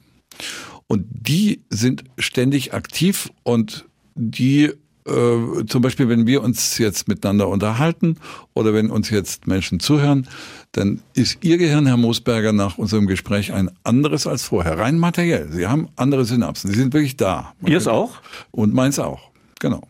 Und 0.87 1.05
die 1.11 1.63
sind 1.69 2.05
ständig 2.17 2.73
aktiv 2.73 3.29
und 3.43 3.85
die 4.15 4.71
äh, 5.09 5.65
zum 5.65 5.81
Beispiel, 5.81 6.07
wenn 6.09 6.27
wir 6.27 6.43
uns 6.43 6.77
jetzt 6.77 7.07
miteinander 7.07 7.47
unterhalten 7.47 8.17
oder 8.53 8.73
wenn 8.73 8.89
uns 8.89 9.09
jetzt 9.09 9.47
Menschen 9.47 9.79
zuhören, 9.79 10.27
dann 10.71 11.01
ist 11.13 11.39
Ihr 11.41 11.57
Gehirn, 11.57 11.85
Herr 11.87 11.97
Moosberger, 11.97 12.53
nach 12.53 12.77
unserem 12.77 13.07
Gespräch 13.07 13.51
ein 13.51 13.71
anderes 13.83 14.27
als 14.27 14.43
vorher, 14.43 14.77
rein 14.77 14.99
materiell. 14.99 15.49
Sie 15.51 15.67
haben 15.67 15.89
andere 15.95 16.25
Synapsen, 16.25 16.71
Sie 16.71 16.77
sind 16.77 16.93
wirklich 16.93 17.17
da. 17.17 17.53
Ihrs 17.65 17.87
auch? 17.87 18.17
Und 18.51 18.73
meins 18.73 18.99
auch, 18.99 19.31
genau. 19.59 19.81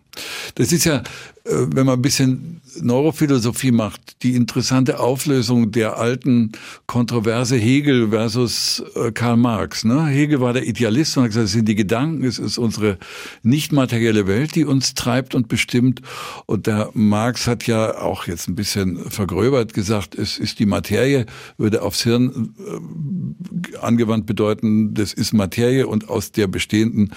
Das 0.55 0.71
ist 0.71 0.85
ja, 0.85 0.97
äh, 0.97 1.67
wenn 1.73 1.85
man 1.85 1.99
ein 1.99 2.01
bisschen 2.01 2.61
Neurophilosophie 2.81 3.71
macht, 3.71 4.23
die 4.23 4.35
interessante 4.35 4.99
Auflösung 4.99 5.71
der 5.71 5.97
alten 5.97 6.51
Kontroverse 6.85 7.55
Hegel 7.55 8.09
versus 8.09 8.83
äh, 8.95 9.11
Karl 9.11 9.37
Marx. 9.37 9.83
Ne? 9.83 10.05
Hegel 10.05 10.41
war 10.41 10.53
der 10.53 10.65
Idealist 10.65 11.17
und 11.17 11.23
hat 11.23 11.29
gesagt, 11.29 11.45
es 11.45 11.51
sind 11.53 11.67
die 11.67 11.75
Gedanken, 11.75 12.23
es 12.23 12.39
ist 12.39 12.57
unsere 12.57 12.97
nicht 13.43 13.71
materielle 13.71 14.27
Welt, 14.27 14.55
die 14.55 14.65
uns 14.65 14.93
treibt 14.93 15.35
und 15.35 15.47
bestimmt. 15.47 16.01
Und 16.45 16.67
der 16.67 16.89
Marx 16.93 17.47
hat 17.47 17.67
ja 17.67 17.99
auch 17.99 18.27
jetzt 18.27 18.47
ein 18.47 18.55
bisschen 18.55 19.09
vergröbert 19.09 19.73
gesagt, 19.73 20.15
es 20.15 20.37
ist 20.37 20.59
die 20.59 20.65
Materie, 20.65 21.25
würde 21.57 21.81
aufs 21.81 22.03
Hirn 22.03 22.53
äh, 22.59 23.77
angewandt 23.77 24.25
bedeuten, 24.25 24.93
das 24.93 25.13
ist 25.13 25.33
Materie 25.33 25.87
und 25.87 26.09
aus 26.09 26.31
der 26.31 26.47
bestehenden 26.47 27.13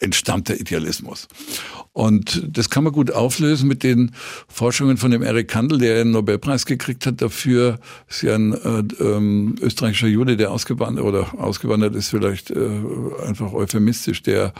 entstammt 0.00 0.48
der 0.48 0.60
Idealismus. 0.60 1.28
Und 1.92 2.42
das 2.46 2.68
kann 2.68 2.84
man 2.84 2.92
gut 2.92 3.10
auflösen 3.10 3.68
mit 3.68 3.82
den 3.82 4.12
Forschungen 4.48 4.98
von 4.98 5.10
dem 5.10 5.22
Eric 5.22 5.48
Kandel, 5.48 5.78
der 5.78 6.00
einen 6.00 6.10
Nobelpreis 6.10 6.66
gekriegt 6.66 7.06
hat 7.06 7.22
dafür. 7.22 7.78
Ist 8.08 8.22
ja 8.22 8.34
ein 8.34 8.52
äh, 8.52 8.82
ähm, 9.02 9.54
österreichischer 9.60 10.08
Jude, 10.08 10.36
der 10.36 10.50
ausgewandert 10.50 11.04
oder 11.04 11.34
ausgewandert 11.38 11.94
ist 11.94 12.10
vielleicht 12.10 12.50
äh, 12.50 12.68
einfach 13.26 13.52
euphemistisch, 13.52 14.22
der 14.22 14.52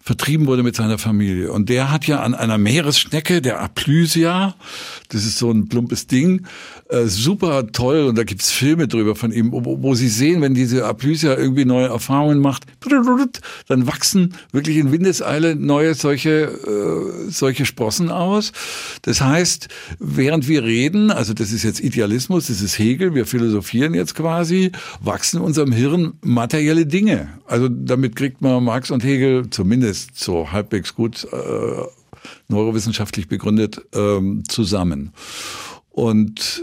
vertrieben 0.00 0.46
wurde 0.46 0.62
mit 0.62 0.74
seiner 0.74 0.96
Familie. 0.96 1.52
Und 1.52 1.68
der 1.68 1.90
hat 1.90 2.06
ja 2.06 2.20
an 2.20 2.34
einer 2.34 2.56
Meeresschnecke, 2.56 3.42
der 3.42 3.60
Aplysia, 3.60 4.54
das 5.10 5.24
ist 5.24 5.38
so 5.38 5.50
ein 5.50 5.68
plumpes 5.68 6.06
Ding, 6.06 6.46
äh, 6.88 7.06
super 7.06 7.66
toll 7.72 8.04
und 8.04 8.16
da 8.16 8.24
gibt's 8.24 8.50
Filme 8.50 8.88
drüber 8.88 9.14
von 9.14 9.32
ihm, 9.32 9.52
wo, 9.52 9.82
wo 9.82 9.94
sie 9.94 10.08
sehen, 10.08 10.40
wenn 10.40 10.54
diese 10.54 10.86
Aplysia 10.86 11.36
irgendwie 11.36 11.66
neue 11.66 11.88
Erfahrungen 11.88 12.38
macht, 12.38 12.64
dann 13.66 13.86
wachsen 13.86 14.34
wirklich 14.52 14.78
in 14.78 14.92
Windeseile 14.92 15.56
neue 15.56 15.94
solche, 15.94 16.30
äh, 16.30 17.30
solche 17.30 17.66
Sprossen 17.66 18.10
aus. 18.10 18.52
Das 19.02 19.20
heißt, 19.20 19.68
während 19.98 20.48
wir 20.48 20.64
reden, 20.64 21.10
also 21.10 21.34
das 21.34 21.52
ist 21.52 21.64
jetzt 21.64 21.80
Idealismus, 21.80 22.46
das 22.46 22.62
ist 22.62 22.78
Hegel, 22.78 23.14
wir 23.14 23.26
philosophieren 23.26 23.92
jetzt 23.92 24.14
quasi, 24.14 24.72
wachsen 25.02 25.38
in 25.38 25.42
unserem 25.42 25.72
Hirn 25.72 26.14
materielle 26.22 26.86
Dinge. 26.86 27.28
Also 27.46 27.68
damit 27.68 28.16
kriegt 28.16 28.40
man 28.40 28.64
Marx 28.64 28.90
und 28.90 29.04
Hegel 29.04 29.50
zumindest 29.50 29.87
so 29.92 30.52
halbwegs 30.52 30.94
gut 30.94 31.26
äh, 31.32 31.82
neurowissenschaftlich 32.48 33.28
begründet 33.28 33.80
ähm, 33.94 34.42
zusammen. 34.48 35.12
Und 35.90 36.62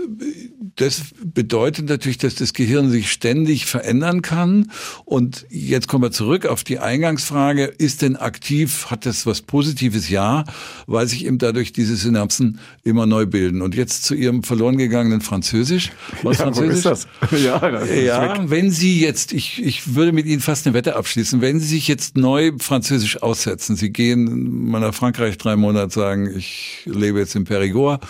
das 0.77 1.01
bedeutet 1.23 1.89
natürlich, 1.89 2.17
dass 2.17 2.35
das 2.35 2.53
Gehirn 2.53 2.89
sich 2.89 3.11
ständig 3.11 3.65
verändern 3.65 4.21
kann. 4.21 4.71
Und 5.03 5.45
jetzt 5.49 5.87
kommen 5.87 6.03
wir 6.03 6.11
zurück 6.11 6.45
auf 6.45 6.63
die 6.63 6.79
Eingangsfrage, 6.79 7.65
ist 7.65 8.01
denn 8.01 8.15
aktiv, 8.15 8.87
hat 8.89 9.05
das 9.05 9.25
was 9.25 9.41
Positives? 9.41 10.09
Ja, 10.09 10.45
weil 10.87 11.07
sich 11.07 11.25
eben 11.25 11.37
dadurch 11.37 11.73
diese 11.73 11.95
Synapsen 11.95 12.59
immer 12.83 13.05
neu 13.05 13.25
bilden. 13.25 13.61
Und 13.61 13.75
jetzt 13.75 14.03
zu 14.03 14.15
Ihrem 14.15 14.43
verloren 14.43 14.77
gegangenen 14.77 15.21
Französisch. 15.21 15.91
Was 16.23 16.37
ja, 16.37 16.45
Französisch? 16.45 16.77
Ist 16.77 16.85
das? 16.85 17.07
Ja, 17.45 17.59
das 17.59 17.89
ist 17.89 18.03
ja 18.05 18.21
weg. 18.21 18.49
wenn 18.49 18.71
Sie 18.71 19.01
jetzt, 19.01 19.33
ich, 19.33 19.61
ich 19.63 19.95
würde 19.95 20.13
mit 20.13 20.25
Ihnen 20.25 20.39
fast 20.39 20.65
eine 20.65 20.73
Wette 20.73 20.95
abschließen, 20.95 21.41
wenn 21.41 21.59
Sie 21.59 21.67
sich 21.67 21.87
jetzt 21.87 22.15
neu 22.15 22.53
Französisch 22.59 23.21
aussetzen, 23.21 23.75
Sie 23.75 23.89
gehen 23.91 24.69
mal 24.69 24.79
nach 24.79 24.93
Frankreich 24.93 25.37
drei 25.37 25.57
Monate, 25.57 25.93
sagen, 25.93 26.33
ich 26.35 26.81
lebe 26.85 27.19
jetzt 27.19 27.35
in 27.35 27.43
Perigord 27.43 28.01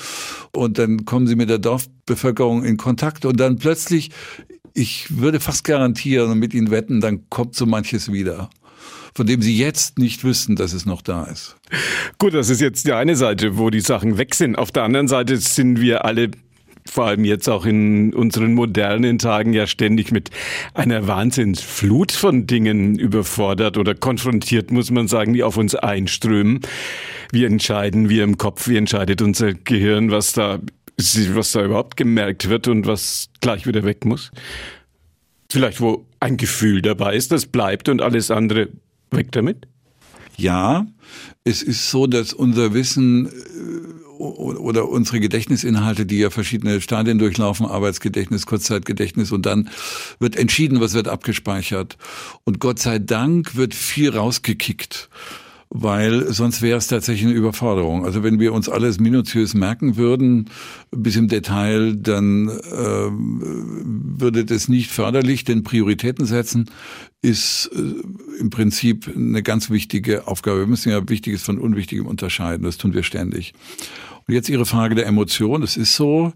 und 0.52 0.78
dann 0.78 1.06
kommen 1.16 1.28
sie 1.28 1.38
mit 1.38 1.50
der 1.50 1.60
Dorfbevölkerung 1.60 2.66
in 2.66 2.76
Kontakt 2.76 3.24
und 3.24 3.40
dann 3.40 3.56
plötzlich, 3.56 4.12
ich 4.74 5.18
würde 5.18 5.40
fast 5.40 5.64
garantieren 5.64 6.30
und 6.30 6.40
mit 6.40 6.54
ihnen 6.54 6.72
wetten, 6.72 7.00
dann 7.00 7.30
kommt 7.30 7.56
so 7.56 7.66
manches 7.66 8.12
wieder 8.12 8.50
von 9.16 9.26
dem 9.26 9.42
sie 9.42 9.58
jetzt 9.58 9.98
nicht 9.98 10.26
wissen, 10.26 10.58
dass 10.58 10.74
es 10.74 10.86
noch 10.86 11.02
da 11.02 11.24
ist. 11.24 11.56
Gut, 12.18 12.34
das 12.34 12.50
ist 12.50 12.60
jetzt 12.60 12.86
die 12.86 12.92
eine 12.92 13.16
Seite, 13.16 13.58
wo 13.58 13.70
die 13.70 13.80
Sachen 13.80 14.18
weg 14.18 14.36
sind. 14.36 14.58
Auf 14.58 14.74
der 14.74 14.84
anderen 14.84 15.08
Seite 15.08 15.38
sind 15.38 15.80
wir 15.80 16.04
alle 16.04 16.32
vor 16.88 17.06
allem 17.06 17.26
jetzt 17.26 17.50
auch 17.50 17.66
in 17.66 18.14
unseren 18.14 18.54
modernen 18.54 19.18
Tagen 19.18 19.54
ja 19.54 19.68
ständig 19.68 20.12
mit 20.12 20.30
einer 20.74 21.08
Wahnsinnsflut 21.08 22.12
von 22.12 22.46
Dingen 22.46 22.98
überfordert 23.00 23.78
oder 23.78 23.96
konfrontiert, 23.96 24.72
muss 24.72 24.92
man 24.92 25.08
sagen, 25.08 25.34
die 25.34 25.44
auf 25.44 25.58
uns 25.58 25.76
einströmen. 25.76 26.60
Wir 27.32 27.48
entscheiden, 27.48 28.08
wir 28.10 28.24
im 28.24 28.38
Kopf, 28.38 28.68
wie 28.68 28.78
entscheidet 28.78 29.22
unser 29.22 29.54
Gehirn, 29.54 30.12
was 30.12 30.34
da, 30.34 30.60
was 30.98 31.52
da 31.52 31.64
überhaupt 31.64 31.98
gemerkt 31.98 32.50
wird 32.50 32.68
und 32.68 32.88
was 32.88 33.30
gleich 33.42 33.68
wieder 33.68 33.84
weg 33.84 34.06
muss. 34.06 34.32
Vielleicht, 35.50 35.82
wo 35.82 36.06
ein 36.20 36.38
Gefühl 36.38 36.82
dabei 36.82 37.16
ist, 37.16 37.32
das 37.32 37.46
bleibt 37.46 37.90
und 37.90 38.02
alles 38.02 38.32
andere 38.32 38.70
weg 39.12 39.32
damit? 39.32 39.68
Ja, 40.38 40.86
es 41.44 41.62
ist 41.62 41.90
so, 41.90 42.08
dass 42.08 42.34
unser 42.34 42.74
Wissen 42.74 43.28
äh, 43.28 43.30
oder 44.18 44.90
unsere 44.90 45.20
Gedächtnisinhalte, 45.20 46.06
die 46.06 46.20
ja 46.20 46.30
verschiedene 46.30 46.82
Stadien 46.82 47.20
durchlaufen, 47.20 47.66
Arbeitsgedächtnis, 47.66 48.46
Kurzzeitgedächtnis 48.46 49.32
und 49.32 49.46
dann 49.46 49.70
wird 50.20 50.36
entschieden, 50.36 50.80
was 50.80 50.94
wird 50.94 51.08
abgespeichert. 51.08 51.98
Und 52.44 52.60
Gott 52.60 52.80
sei 52.80 53.00
Dank 53.00 53.56
wird 53.56 53.74
viel 53.74 54.10
rausgekickt 54.10 55.10
weil 55.70 56.32
sonst 56.32 56.62
wäre 56.62 56.78
es 56.78 56.88
tatsächlich 56.88 57.28
eine 57.28 57.36
Überforderung. 57.36 58.06
Also 58.06 58.24
wenn 58.24 58.40
wir 58.40 58.54
uns 58.54 58.70
alles 58.70 59.00
minutiös 59.00 59.54
merken 59.54 59.98
würden, 59.98 60.50
bis 60.92 61.16
im 61.16 61.28
Detail, 61.28 61.96
dann 61.96 62.50
äh, 62.50 63.10
würde 63.12 64.46
das 64.46 64.68
nicht 64.68 64.92
förderlich, 64.92 65.44
denn 65.44 65.64
Prioritäten 65.64 66.26
setzen 66.26 66.70
ist 67.22 67.72
äh, 67.74 68.40
im 68.40 68.50
Prinzip 68.50 69.12
eine 69.14 69.44
ganz 69.44 69.70
wichtige 69.70 70.28
Aufgabe. 70.28 70.60
Wir 70.60 70.68
müssen 70.68 70.92
ja 70.92 71.08
Wichtiges 71.10 71.44
von 71.44 71.58
Unwichtigem 71.58 72.06
unterscheiden, 72.06 72.64
das 72.64 72.78
tun 72.78 72.94
wir 72.94 73.04
ständig. 73.04 73.54
Und 74.28 74.34
jetzt 74.34 74.50
Ihre 74.50 74.66
Frage 74.66 74.96
der 74.96 75.08
Emotion. 75.08 75.62
Es 75.64 75.78
ist 75.78 75.96
so, 75.96 76.34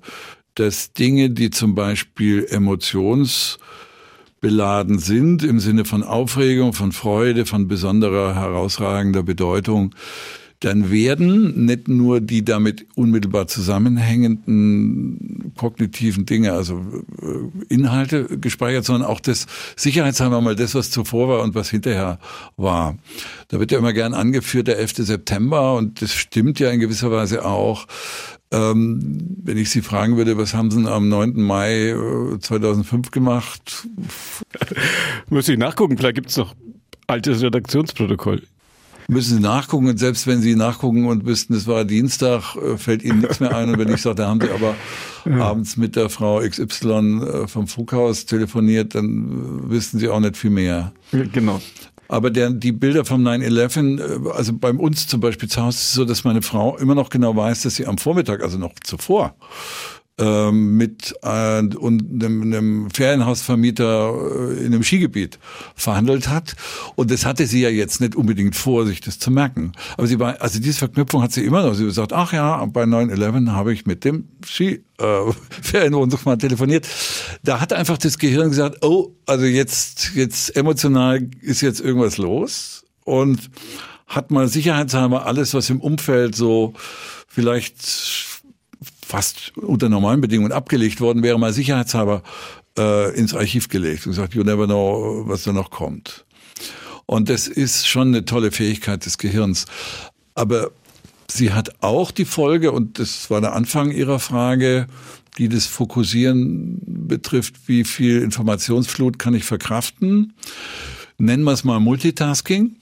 dass 0.55 0.93
Dinge, 0.93 1.29
die 1.29 1.49
zum 1.49 1.75
Beispiel 1.75 2.45
Emotions 2.49 3.59
beladen 4.41 4.99
sind 4.99 5.43
im 5.43 5.59
Sinne 5.59 5.85
von 5.85 6.03
Aufregung, 6.03 6.73
von 6.73 6.91
Freude, 6.91 7.45
von 7.45 7.67
besonderer, 7.67 8.35
herausragender 8.35 9.23
Bedeutung, 9.23 9.95
dann 10.59 10.91
werden 10.91 11.65
nicht 11.65 11.87
nur 11.87 12.19
die 12.19 12.43
damit 12.43 12.85
unmittelbar 12.95 13.47
zusammenhängenden 13.47 15.53
kognitiven 15.55 16.25
Dinge, 16.25 16.51
also 16.51 16.83
äh, 17.21 17.73
Inhalte 17.73 18.25
gespeichert, 18.39 18.83
sondern 18.83 19.09
auch 19.09 19.21
das 19.21 19.45
Sicherheitshalber 19.77 20.41
mal 20.41 20.57
das, 20.57 20.75
was 20.75 20.91
zuvor 20.91 21.29
war 21.29 21.43
und 21.43 21.55
was 21.55 21.69
hinterher 21.69 22.19
war. 22.57 22.97
Da 23.47 23.59
wird 23.59 23.71
ja 23.71 23.77
immer 23.77 23.93
gern 23.93 24.13
angeführt, 24.13 24.67
der 24.67 24.79
11. 24.79 24.97
September, 24.97 25.75
und 25.75 26.01
das 26.01 26.13
stimmt 26.13 26.59
ja 26.59 26.69
in 26.71 26.81
gewisser 26.81 27.09
Weise 27.09 27.45
auch. 27.45 27.87
Ähm, 28.51 29.37
wenn 29.43 29.57
ich 29.57 29.69
Sie 29.69 29.81
fragen 29.81 30.17
würde, 30.17 30.37
was 30.37 30.55
haben 30.55 30.71
Sie 30.71 30.83
am 30.89 31.07
9. 31.07 31.41
Mai 31.41 31.95
2005 32.39 33.07
äh, 33.07 33.11
gemacht? 33.11 33.87
Muss 35.29 35.47
ich 35.49 35.57
nachgucken, 35.57 35.97
vielleicht 35.97 36.15
gibt 36.15 36.29
es 36.29 36.37
noch 36.37 36.55
altes 37.05 37.43
Redaktionsprotokoll. 37.43 38.41
Müssen 39.07 39.37
Sie 39.37 39.41
nachgucken 39.41 39.87
und 39.87 39.97
selbst 39.97 40.27
wenn 40.27 40.39
Sie 40.39 40.55
nachgucken 40.55 41.07
und 41.07 41.25
wüssten, 41.25 41.55
es 41.55 41.65
war 41.65 41.83
Dienstag, 41.83 42.55
äh, 42.55 42.77
fällt 42.77 43.03
Ihnen 43.03 43.19
nichts 43.21 43.39
mehr 43.39 43.55
ein. 43.55 43.69
Und 43.69 43.79
wenn 43.79 43.91
ich 43.91 44.01
sage, 44.01 44.15
da 44.15 44.27
haben 44.27 44.39
Sie 44.39 44.51
aber 44.51 44.75
ja. 45.25 45.45
abends 45.45 45.77
mit 45.77 45.95
der 45.95 46.09
Frau 46.09 46.39
XY 46.39 46.93
äh, 47.23 47.47
vom 47.47 47.67
Funkhaus 47.67 48.25
telefoniert, 48.25 48.93
dann 48.93 49.69
wissen 49.69 49.99
Sie 49.99 50.09
auch 50.09 50.19
nicht 50.19 50.37
viel 50.37 50.51
mehr. 50.51 50.91
Genau. 51.11 51.59
Aber 52.09 52.31
der, 52.31 52.49
die 52.49 52.71
Bilder 52.71 53.05
vom 53.05 53.25
9-11, 53.25 53.99
äh, 53.99 54.31
also 54.31 54.51
bei 54.53 54.71
uns 54.71 55.07
zum 55.07 55.21
Beispiel 55.21 55.47
zu 55.47 55.61
Hause 55.61 55.77
ist 55.77 55.83
es 55.83 55.93
so, 55.93 56.05
dass 56.05 56.23
meine 56.23 56.41
Frau 56.41 56.75
immer 56.77 56.95
noch 56.95 57.09
genau 57.09 57.35
weiß, 57.35 57.61
dass 57.61 57.75
sie 57.75 57.85
am 57.85 57.99
Vormittag, 57.99 58.41
also 58.41 58.57
noch 58.57 58.73
zuvor, 58.83 59.35
mit 60.51 61.13
äh, 61.23 61.27
einem, 61.27 62.41
einem 62.41 62.89
Ferienhausvermieter 62.91 64.13
äh, 64.51 64.59
in 64.59 64.73
einem 64.73 64.83
Skigebiet 64.83 65.39
verhandelt 65.75 66.27
hat. 66.27 66.55
Und 66.95 67.11
das 67.11 67.25
hatte 67.25 67.47
sie 67.47 67.61
ja 67.61 67.69
jetzt 67.69 68.01
nicht 68.01 68.15
unbedingt 68.15 68.55
vor, 68.55 68.85
sich 68.85 69.01
das 69.01 69.19
zu 69.19 69.31
merken. 69.31 69.71
Aber 69.97 70.07
sie 70.07 70.19
war, 70.19 70.41
also 70.41 70.59
diese 70.59 70.79
Verknüpfung 70.79 71.21
hat 71.21 71.31
sie 71.31 71.45
immer 71.45 71.63
noch. 71.63 71.73
Sie 71.73 71.83
hat 71.83 71.89
gesagt, 71.89 72.13
ach 72.13 72.33
ja, 72.33 72.63
bei 72.65 72.83
9-11 72.83 73.51
habe 73.51 73.73
ich 73.73 73.85
mit 73.85 74.03
dem 74.03 74.27
Ski 74.45 74.83
äh, 74.99 75.31
Ferienwohnungsmann 75.61 76.39
telefoniert. 76.39 76.87
Da 77.43 77.61
hat 77.61 77.73
einfach 77.73 77.97
das 77.97 78.17
Gehirn 78.17 78.49
gesagt, 78.49 78.83
oh, 78.83 79.15
also 79.25 79.45
jetzt, 79.45 80.11
jetzt 80.15 80.55
emotional 80.55 81.29
ist 81.41 81.61
jetzt 81.61 81.79
irgendwas 81.79 82.17
los. 82.17 82.83
Und 83.05 83.49
hat 84.05 84.31
mal 84.31 84.47
sicherheitshalber 84.47 85.25
alles, 85.25 85.53
was 85.53 85.69
im 85.69 85.79
Umfeld 85.79 86.35
so 86.35 86.73
vielleicht 87.27 87.81
fast 89.09 89.57
unter 89.57 89.89
normalen 89.89 90.21
Bedingungen 90.21 90.51
abgelegt 90.51 91.01
worden 91.01 91.23
wäre, 91.23 91.39
mal 91.39 91.51
sicherheitshalber 91.51 92.21
äh, 92.77 93.17
ins 93.17 93.33
Archiv 93.33 93.67
gelegt 93.67 94.05
und 94.05 94.11
gesagt, 94.11 94.35
you 94.35 94.43
never 94.43 94.67
know, 94.67 95.23
was 95.25 95.43
da 95.43 95.51
noch 95.51 95.71
kommt. 95.71 96.25
Und 97.07 97.27
das 97.27 97.47
ist 97.47 97.87
schon 97.87 98.09
eine 98.09 98.25
tolle 98.25 98.51
Fähigkeit 98.51 99.03
des 99.07 99.17
Gehirns. 99.17 99.65
Aber 100.35 100.69
sie 101.27 101.53
hat 101.53 101.81
auch 101.81 102.11
die 102.11 102.25
Folge, 102.25 102.71
und 102.71 102.99
das 102.99 103.31
war 103.31 103.41
der 103.41 103.53
Anfang 103.53 103.89
Ihrer 103.89 104.19
Frage, 104.19 104.85
die 105.39 105.49
das 105.49 105.65
Fokussieren 105.65 106.79
betrifft, 106.85 107.55
wie 107.65 107.85
viel 107.85 108.21
Informationsflut 108.21 109.17
kann 109.17 109.33
ich 109.33 109.43
verkraften. 109.43 110.33
Nennen 111.17 111.43
wir 111.43 111.53
es 111.53 111.63
mal 111.63 111.79
Multitasking. 111.79 112.75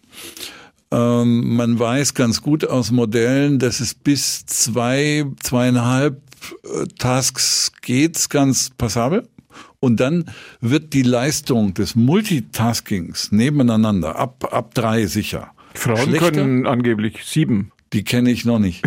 Ähm, 0.91 1.56
man 1.56 1.78
weiß 1.78 2.13
ganz 2.13 2.41
gut 2.41 2.65
aus 2.65 2.91
Modellen, 2.91 3.60
dass 3.60 3.80
es 3.80 3.93
bis 3.93 4.45
zwei, 4.45 5.26
zweieinhalb 5.41 6.21
äh, 6.63 6.86
Tasks 6.97 7.71
geht, 7.82 8.30
ganz 8.30 8.71
passabel. 8.78 9.28
Und 9.80 10.00
dann 10.00 10.26
wird 10.62 10.93
die 10.93 11.04
Leistung 11.04 11.73
des 11.73 11.95
Multitaskings 11.95 13.32
nebeneinander 13.32 14.15
ab, 14.15 14.47
ab 14.52 14.73
drei 14.73 15.06
sicher. 15.06 15.52
Frauen 15.73 16.10
Schlechter. 16.10 16.32
können 16.32 16.65
angeblich 16.65 17.23
sieben. 17.23 17.71
Die 17.93 18.04
kenne 18.04 18.32
ich 18.32 18.45
noch 18.45 18.60
nicht. 18.60 18.84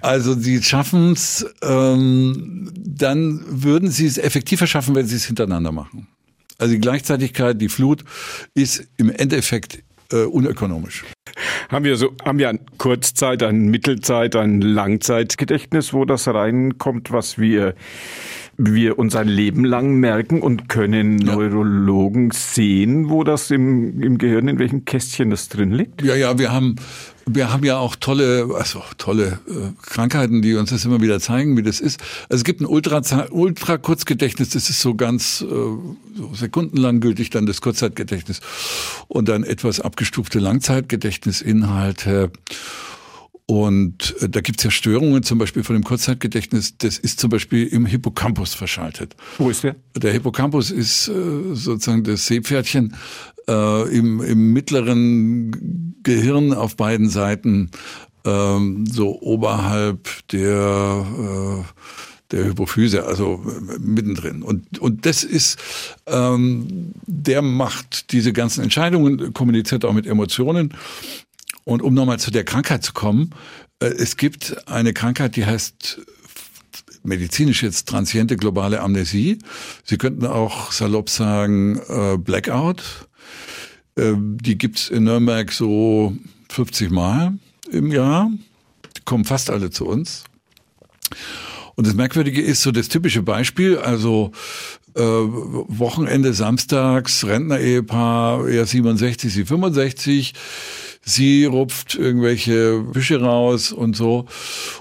Also 0.00 0.34
sie 0.34 0.62
schaffen 0.62 1.12
es, 1.12 1.46
ähm, 1.62 2.70
dann 2.76 3.42
würden 3.48 3.90
sie 3.90 4.04
es 4.04 4.18
effektiver 4.18 4.66
schaffen, 4.66 4.94
wenn 4.94 5.06
sie 5.06 5.16
es 5.16 5.24
hintereinander 5.24 5.72
machen. 5.72 6.08
Also 6.58 6.74
die 6.74 6.80
Gleichzeitigkeit, 6.80 7.58
die 7.60 7.70
Flut 7.70 8.04
ist 8.54 8.86
im 8.98 9.08
Endeffekt 9.08 9.82
äh, 10.14 10.24
unökonomisch. 10.24 11.04
Haben 11.68 11.84
wir 11.84 11.96
so, 11.96 12.14
haben 12.24 12.38
wir 12.38 12.48
ein 12.48 12.60
Kurzzeit, 12.78 13.42
ein 13.42 13.66
Mittelzeit, 13.66 14.36
ein 14.36 14.60
Langzeitgedächtnis, 14.60 15.92
wo 15.92 16.04
das 16.04 16.28
reinkommt, 16.28 17.10
was 17.10 17.38
wir 17.38 17.74
wir 18.56 18.98
uns 18.98 19.16
ein 19.16 19.28
Leben 19.28 19.64
lang 19.64 19.94
merken 19.96 20.40
und 20.40 20.68
können 20.68 21.18
ja. 21.18 21.34
Neurologen 21.34 22.30
sehen, 22.30 23.10
wo 23.10 23.24
das 23.24 23.50
im, 23.50 24.00
im 24.02 24.18
Gehirn, 24.18 24.48
in 24.48 24.58
welchem 24.58 24.84
Kästchen 24.84 25.30
das 25.30 25.48
drin 25.48 25.72
liegt? 25.72 26.02
Ja, 26.02 26.14
ja, 26.14 26.38
wir 26.38 26.52
haben 26.52 26.76
wir 27.26 27.50
haben 27.50 27.64
ja 27.64 27.78
auch 27.78 27.96
tolle, 27.96 28.48
also 28.54 28.82
tolle 28.98 29.38
äh, 29.48 29.72
Krankheiten, 29.82 30.42
die 30.42 30.54
uns 30.54 30.70
das 30.70 30.84
immer 30.84 31.00
wieder 31.00 31.20
zeigen, 31.20 31.56
wie 31.56 31.62
das 31.62 31.80
ist. 31.80 32.00
Also 32.28 32.40
es 32.40 32.44
gibt 32.44 32.60
ein 32.60 32.66
Ultra, 32.66 33.00
Ultra 33.30 33.78
Kurzgedächtnis, 33.78 34.50
das 34.50 34.68
ist 34.68 34.80
so 34.80 34.94
ganz 34.94 35.40
äh, 35.40 35.44
so 35.46 36.34
sekundenlang 36.34 37.00
gültig, 37.00 37.30
dann 37.30 37.46
das 37.46 37.60
Kurzzeitgedächtnis 37.60 38.40
und 39.08 39.28
dann 39.28 39.42
etwas 39.44 39.80
abgestufte 39.80 40.38
Langzeitgedächtnisinhalte. 40.38 42.30
Und 43.46 44.14
äh, 44.20 44.28
da 44.28 44.40
gibt's 44.40 44.62
ja 44.62 44.70
Störungen, 44.70 45.22
zum 45.22 45.38
Beispiel 45.38 45.64
von 45.64 45.76
dem 45.76 45.84
Kurzzeitgedächtnis, 45.84 46.78
das 46.78 46.98
ist 46.98 47.20
zum 47.20 47.30
Beispiel 47.30 47.66
im 47.66 47.84
Hippocampus 47.84 48.54
verschaltet. 48.54 49.16
Wo 49.38 49.50
ist 49.50 49.62
der? 49.62 49.76
Der 49.96 50.12
Hippocampus 50.12 50.70
ist 50.70 51.08
äh, 51.08 51.12
sozusagen 51.54 52.04
das 52.04 52.26
Seepferdchen 52.26 52.96
äh, 53.46 53.96
im, 53.96 54.22
im 54.22 54.52
mittleren 54.52 55.94
Gehirn 56.02 56.54
auf 56.54 56.76
beiden 56.76 57.10
Seiten, 57.10 57.70
ähm, 58.24 58.86
so 58.86 59.20
oberhalb 59.20 60.08
der 60.28 61.64
äh, 61.66 61.84
der 62.30 62.46
Hypophyse, 62.46 63.04
also 63.04 63.44
äh, 63.46 63.78
mittendrin. 63.78 64.42
Und, 64.42 64.78
und 64.78 65.06
das 65.06 65.24
ist, 65.24 65.58
ähm, 66.06 66.92
der 67.06 67.42
macht 67.42 68.12
diese 68.12 68.32
ganzen 68.32 68.62
Entscheidungen, 68.64 69.32
kommuniziert 69.32 69.84
auch 69.84 69.92
mit 69.92 70.06
Emotionen. 70.06 70.74
Und 71.64 71.82
um 71.82 71.94
nochmal 71.94 72.18
zu 72.18 72.30
der 72.30 72.44
Krankheit 72.44 72.84
zu 72.84 72.92
kommen, 72.92 73.30
äh, 73.80 73.86
es 73.86 74.16
gibt 74.16 74.68
eine 74.68 74.92
Krankheit, 74.92 75.36
die 75.36 75.46
heißt 75.46 76.00
medizinisch 77.02 77.62
jetzt 77.62 77.88
transiente 77.88 78.36
globale 78.36 78.80
Amnesie. 78.80 79.38
Sie 79.84 79.98
könnten 79.98 80.26
auch 80.26 80.72
salopp 80.72 81.10
sagen 81.10 81.78
äh, 81.88 82.16
Blackout. 82.16 83.08
Ähm, 83.96 84.38
die 84.40 84.58
gibt's 84.58 84.88
in 84.88 85.04
Nürnberg 85.04 85.52
so 85.52 86.16
50 86.50 86.90
Mal 86.90 87.34
im 87.70 87.92
Jahr. 87.92 88.30
Die 88.96 89.02
kommen 89.04 89.24
fast 89.24 89.50
alle 89.50 89.70
zu 89.70 89.86
uns. 89.86 90.24
Und 91.76 91.86
das 91.86 91.94
Merkwürdige 91.94 92.40
ist 92.40 92.62
so 92.62 92.70
das 92.70 92.88
typische 92.88 93.22
Beispiel, 93.22 93.78
also 93.78 94.32
äh, 94.94 95.00
Wochenende 95.02 96.32
samstags, 96.32 97.24
Rentner-Ehepaar, 97.24 98.48
er 98.48 98.64
67, 98.64 99.32
sie 99.32 99.44
65. 99.44 100.34
sie 101.04 101.44
rupft 101.44 101.94
irgendwelche 101.94 102.80
Büsche 102.80 103.20
raus 103.20 103.72
und 103.72 103.96
so. 103.96 104.26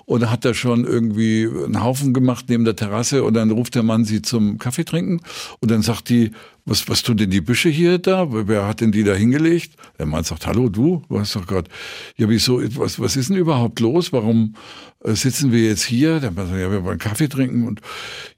Und 0.05 0.29
hat 0.29 0.45
da 0.45 0.53
schon 0.53 0.85
irgendwie 0.85 1.47
einen 1.47 1.83
Haufen 1.83 2.13
gemacht 2.13 2.45
neben 2.47 2.65
der 2.65 2.75
Terrasse. 2.75 3.23
Und 3.23 3.33
dann 3.33 3.51
ruft 3.51 3.75
der 3.75 3.83
Mann 3.83 4.05
sie 4.05 4.21
zum 4.21 4.57
Kaffee 4.57 4.85
trinken. 4.85 5.21
Und 5.59 5.71
dann 5.71 5.81
sagt 5.81 6.09
die, 6.09 6.31
was, 6.65 6.87
was 6.87 7.03
tun 7.03 7.17
denn 7.17 7.29
die 7.29 7.41
Büsche 7.41 7.69
hier 7.69 7.97
da? 7.97 8.27
Wer 8.29 8.65
hat 8.65 8.79
denn 8.81 8.91
die 8.91 9.03
da 9.03 9.13
hingelegt? 9.13 9.73
Der 9.99 10.05
Mann 10.05 10.23
sagt, 10.23 10.47
hallo, 10.47 10.69
du, 10.69 11.03
du 11.09 11.19
hast 11.19 11.35
doch 11.35 11.45
gerade, 11.45 11.69
ja, 12.15 12.29
wieso, 12.29 12.61
was, 12.77 12.99
was 12.99 13.17
ist 13.17 13.29
denn 13.29 13.37
überhaupt 13.37 13.79
los? 13.81 14.13
Warum 14.13 14.55
äh, 15.03 15.13
sitzen 15.13 15.51
wir 15.51 15.67
jetzt 15.67 15.83
hier? 15.83 16.21
Der 16.21 16.31
Mann 16.31 16.47
sagt, 16.47 16.59
ja, 16.59 16.71
wir 16.71 16.83
wollen 16.83 16.99
Kaffee 16.99 17.27
trinken 17.27 17.67
und, 17.67 17.81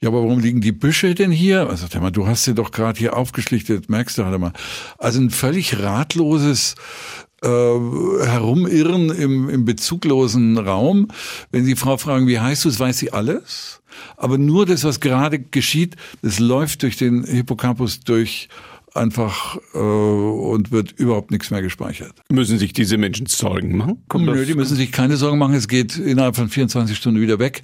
ja, 0.01 0.09
aber 0.09 0.23
warum 0.23 0.39
liegen 0.39 0.61
die 0.61 0.71
Büsche 0.71 1.13
denn 1.13 1.31
hier? 1.31 1.59
Er 1.59 1.77
sagt, 1.77 1.93
der 1.93 2.01
Mann, 2.01 2.13
du 2.13 2.25
hast 2.25 2.45
sie 2.45 2.55
doch 2.55 2.71
gerade 2.71 2.97
hier 2.97 3.15
aufgeschlichtet, 3.15 3.89
merkst 3.89 4.17
du 4.17 4.25
halt 4.25 4.39
mal. 4.39 4.53
Also 4.97 5.21
ein 5.21 5.29
völlig 5.29 5.79
ratloses, 5.79 6.75
äh, 7.43 7.47
herumirren 7.47 9.09
im, 9.11 9.49
im 9.49 9.65
bezuglosen 9.65 10.57
Raum. 10.57 11.09
Wenn 11.51 11.65
Sie 11.65 11.75
Frau 11.75 11.97
fragen, 11.97 12.27
wie 12.27 12.39
heißt 12.39 12.65
du, 12.65 12.79
weiß 12.79 12.97
sie 12.97 13.13
alles. 13.13 13.81
Aber 14.17 14.37
nur 14.37 14.65
das, 14.65 14.83
was 14.83 14.99
gerade 14.99 15.39
geschieht, 15.39 15.95
das 16.21 16.39
läuft 16.39 16.83
durch 16.83 16.97
den 16.97 17.23
Hippocampus 17.23 17.99
durch 18.01 18.49
einfach 18.95 19.57
äh, 19.73 19.77
und 19.77 20.71
wird 20.71 20.93
überhaupt 20.93 21.31
nichts 21.31 21.51
mehr 21.51 21.61
gespeichert. 21.61 22.13
Müssen 22.31 22.57
sich 22.57 22.73
diese 22.73 22.97
Menschen 22.97 23.25
Sorgen 23.25 23.77
machen? 23.77 23.97
Kommt 24.07 24.25
Nö, 24.25 24.45
die 24.45 24.55
müssen 24.55 24.77
sich 24.77 24.91
keine 24.91 25.17
Sorgen 25.17 25.37
machen. 25.37 25.53
Es 25.53 25.67
geht 25.67 25.97
innerhalb 25.97 26.35
von 26.35 26.49
24 26.49 26.95
Stunden 26.95 27.19
wieder 27.19 27.39
weg. 27.39 27.61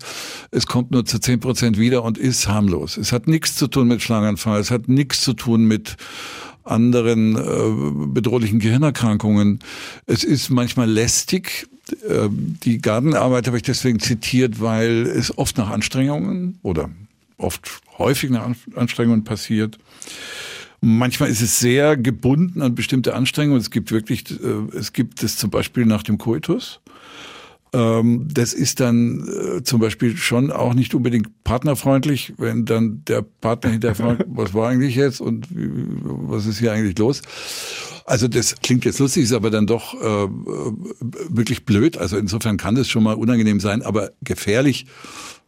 Es 0.52 0.68
kommt 0.68 0.92
nur 0.92 1.06
zu 1.06 1.20
10 1.20 1.40
Prozent 1.40 1.78
wieder 1.78 2.04
und 2.04 2.18
ist 2.18 2.48
harmlos. 2.48 2.98
Es 2.98 3.12
hat 3.12 3.28
nichts 3.28 3.56
zu 3.56 3.68
tun 3.68 3.88
mit 3.88 4.02
Schlaganfall. 4.02 4.60
Es 4.60 4.72
hat 4.72 4.90
nichts 4.90 5.22
zu 5.22 5.34
tun 5.34 5.66
mit 5.66 5.96
anderen 6.64 7.36
äh, 7.36 8.08
bedrohlichen 8.08 8.60
Gehirnerkrankungen. 8.60 9.60
Es 10.06 10.24
ist 10.24 10.50
manchmal 10.50 10.90
lästig. 10.90 11.68
Äh, 12.08 12.30
die 12.32 12.80
Gartenarbeit 12.82 13.48
habe 13.48 13.58
ich 13.58 13.64
deswegen 13.64 14.00
zitiert, 14.00 14.62
weil 14.62 15.04
es 15.06 15.38
oft 15.38 15.58
nach 15.58 15.70
Anstrengungen 15.70 16.60
oder 16.64 16.90
oft 17.38 17.82
häufig 17.98 18.30
nach 18.30 18.48
Anstrengungen 18.76 19.24
passiert. 19.24 19.78
Manchmal 20.82 21.30
ist 21.30 21.42
es 21.42 21.60
sehr 21.60 21.96
gebunden 21.96 22.62
an 22.62 22.74
bestimmte 22.74 23.14
Anstrengungen. 23.14 23.62
Es 23.62 23.70
gibt 23.70 23.92
wirklich, 23.92 24.32
äh, 24.32 24.78
es 24.78 24.94
gibt 24.94 25.22
es 25.24 25.38
zum 25.38 25.50
Beispiel 25.50 25.86
nach 25.86 26.04
dem 26.04 26.18
Koitus. 26.18 26.80
Ähm, 27.74 28.28
das 28.30 28.54
ist 28.54 28.82
dann 28.82 29.28
äh, 29.28 29.64
zum 29.64 29.80
Beispiel 29.80 30.18
schon 30.18 30.52
auch 30.52 30.74
nicht 30.74 30.94
unbedingt 30.94 31.44
partnerfreundlich, 31.44 32.34
wenn 32.38 32.66
dann 32.66 33.04
der 33.06 33.22
Partner 33.22 33.72
hinterher 33.72 33.96
fragt, 33.96 34.26
was 34.28 34.54
war 34.54 34.70
eigentlich 34.70 34.96
jetzt 34.96 35.22
und 35.22 35.48
was 35.52 36.46
ist 36.46 36.60
hier 36.60 36.74
eigentlich 36.74 36.98
los? 36.98 37.22
Also 38.06 38.28
das 38.28 38.58
klingt 38.58 38.84
jetzt 38.84 39.00
lustig, 39.00 39.24
ist 39.24 39.32
aber 39.32 39.52
dann 39.52 39.68
doch 39.68 39.94
äh, 39.94 40.28
wirklich 41.30 41.64
blöd. 41.66 41.98
Also 41.98 42.18
insofern 42.18 42.58
kann 42.58 42.76
das 42.76 42.90
schon 42.90 43.04
mal 43.04 43.14
unangenehm 43.14 43.62
sein, 43.62 43.84
aber 43.84 44.12
gefährlich 44.22 44.86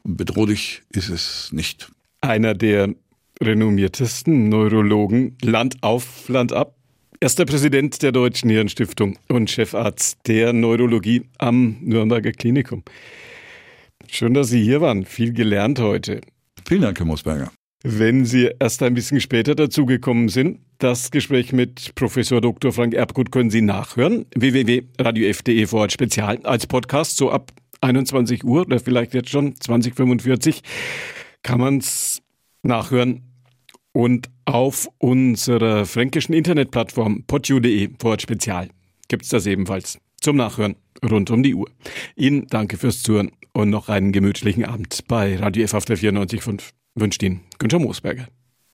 und 0.03 0.15
bedrohlich 0.15 0.83
ist 0.89 1.09
es 1.09 1.49
nicht. 1.51 1.91
Einer 2.21 2.53
der 2.53 2.93
renommiertesten 3.41 4.47
Neurologen, 4.47 5.37
Land 5.41 5.77
auf, 5.81 6.29
Land 6.29 6.53
ab, 6.53 6.75
Erster 7.23 7.45
Präsident 7.45 8.03
der 8.03 8.11
Deutschen 8.11 8.49
Hirnstiftung 8.49 9.17
und 9.29 9.49
Chefarzt 9.49 10.27
der 10.27 10.51
Neurologie 10.51 11.21
am 11.37 11.77
Nürnberger 11.79 12.33
Klinikum. 12.33 12.83
Schön, 14.09 14.33
dass 14.33 14.49
Sie 14.49 14.61
hier 14.61 14.81
waren. 14.81 15.05
Viel 15.05 15.31
gelernt 15.31 15.79
heute. 15.79 16.19
Vielen 16.67 16.81
Dank, 16.81 16.99
Herr 16.99 17.05
Mosberger. 17.05 17.49
Wenn 17.81 18.25
Sie 18.25 18.51
erst 18.59 18.83
ein 18.83 18.93
bisschen 18.93 19.21
später 19.21 19.55
dazugekommen 19.55 20.27
sind, 20.27 20.59
das 20.79 21.11
Gespräch 21.11 21.53
mit 21.53 21.95
Professor 21.95 22.41
Dr. 22.41 22.73
Frank 22.73 22.93
Erbgut 22.93 23.31
können 23.31 23.51
Sie 23.51 23.61
nachhören. 23.61 24.25
www.radiof.de 24.35 25.65
vor 25.65 25.89
Spezial 25.89 26.39
als 26.43 26.67
Podcast 26.67 27.15
so 27.15 27.31
ab 27.31 27.53
21 27.79 28.43
Uhr 28.43 28.63
oder 28.65 28.81
vielleicht 28.81 29.13
jetzt 29.13 29.29
schon 29.29 29.55
2045 29.55 30.61
kann 31.41 31.61
man 31.61 31.77
es 31.77 32.21
nachhören 32.63 33.32
und 33.93 34.29
auf 34.45 34.89
unserer 34.97 35.85
fränkischen 35.85 36.33
Internetplattform 36.33 37.23
podu.de 37.25 37.91
Wort 37.99 38.21
Spezial 38.21 38.69
gibt 39.07 39.23
es 39.23 39.29
das 39.29 39.45
ebenfalls 39.45 39.99
zum 40.19 40.35
Nachhören 40.35 40.75
rund 41.03 41.31
um 41.31 41.43
die 41.43 41.53
Uhr. 41.53 41.69
Ihnen 42.15 42.47
danke 42.47 42.77
fürs 42.77 43.03
Zuhören 43.03 43.31
und 43.53 43.69
noch 43.69 43.89
einen 43.89 44.11
gemütlichen 44.11 44.65
Abend 44.65 45.07
bei 45.07 45.37
Radio 45.37 45.63
F 45.63 45.73
auf 45.73 45.85
der 45.85 45.97
94.5 45.97 46.71
wünscht 46.95 47.23
Ihnen 47.23 47.41
Günther 47.59 47.79
Moosberger. 47.79 48.27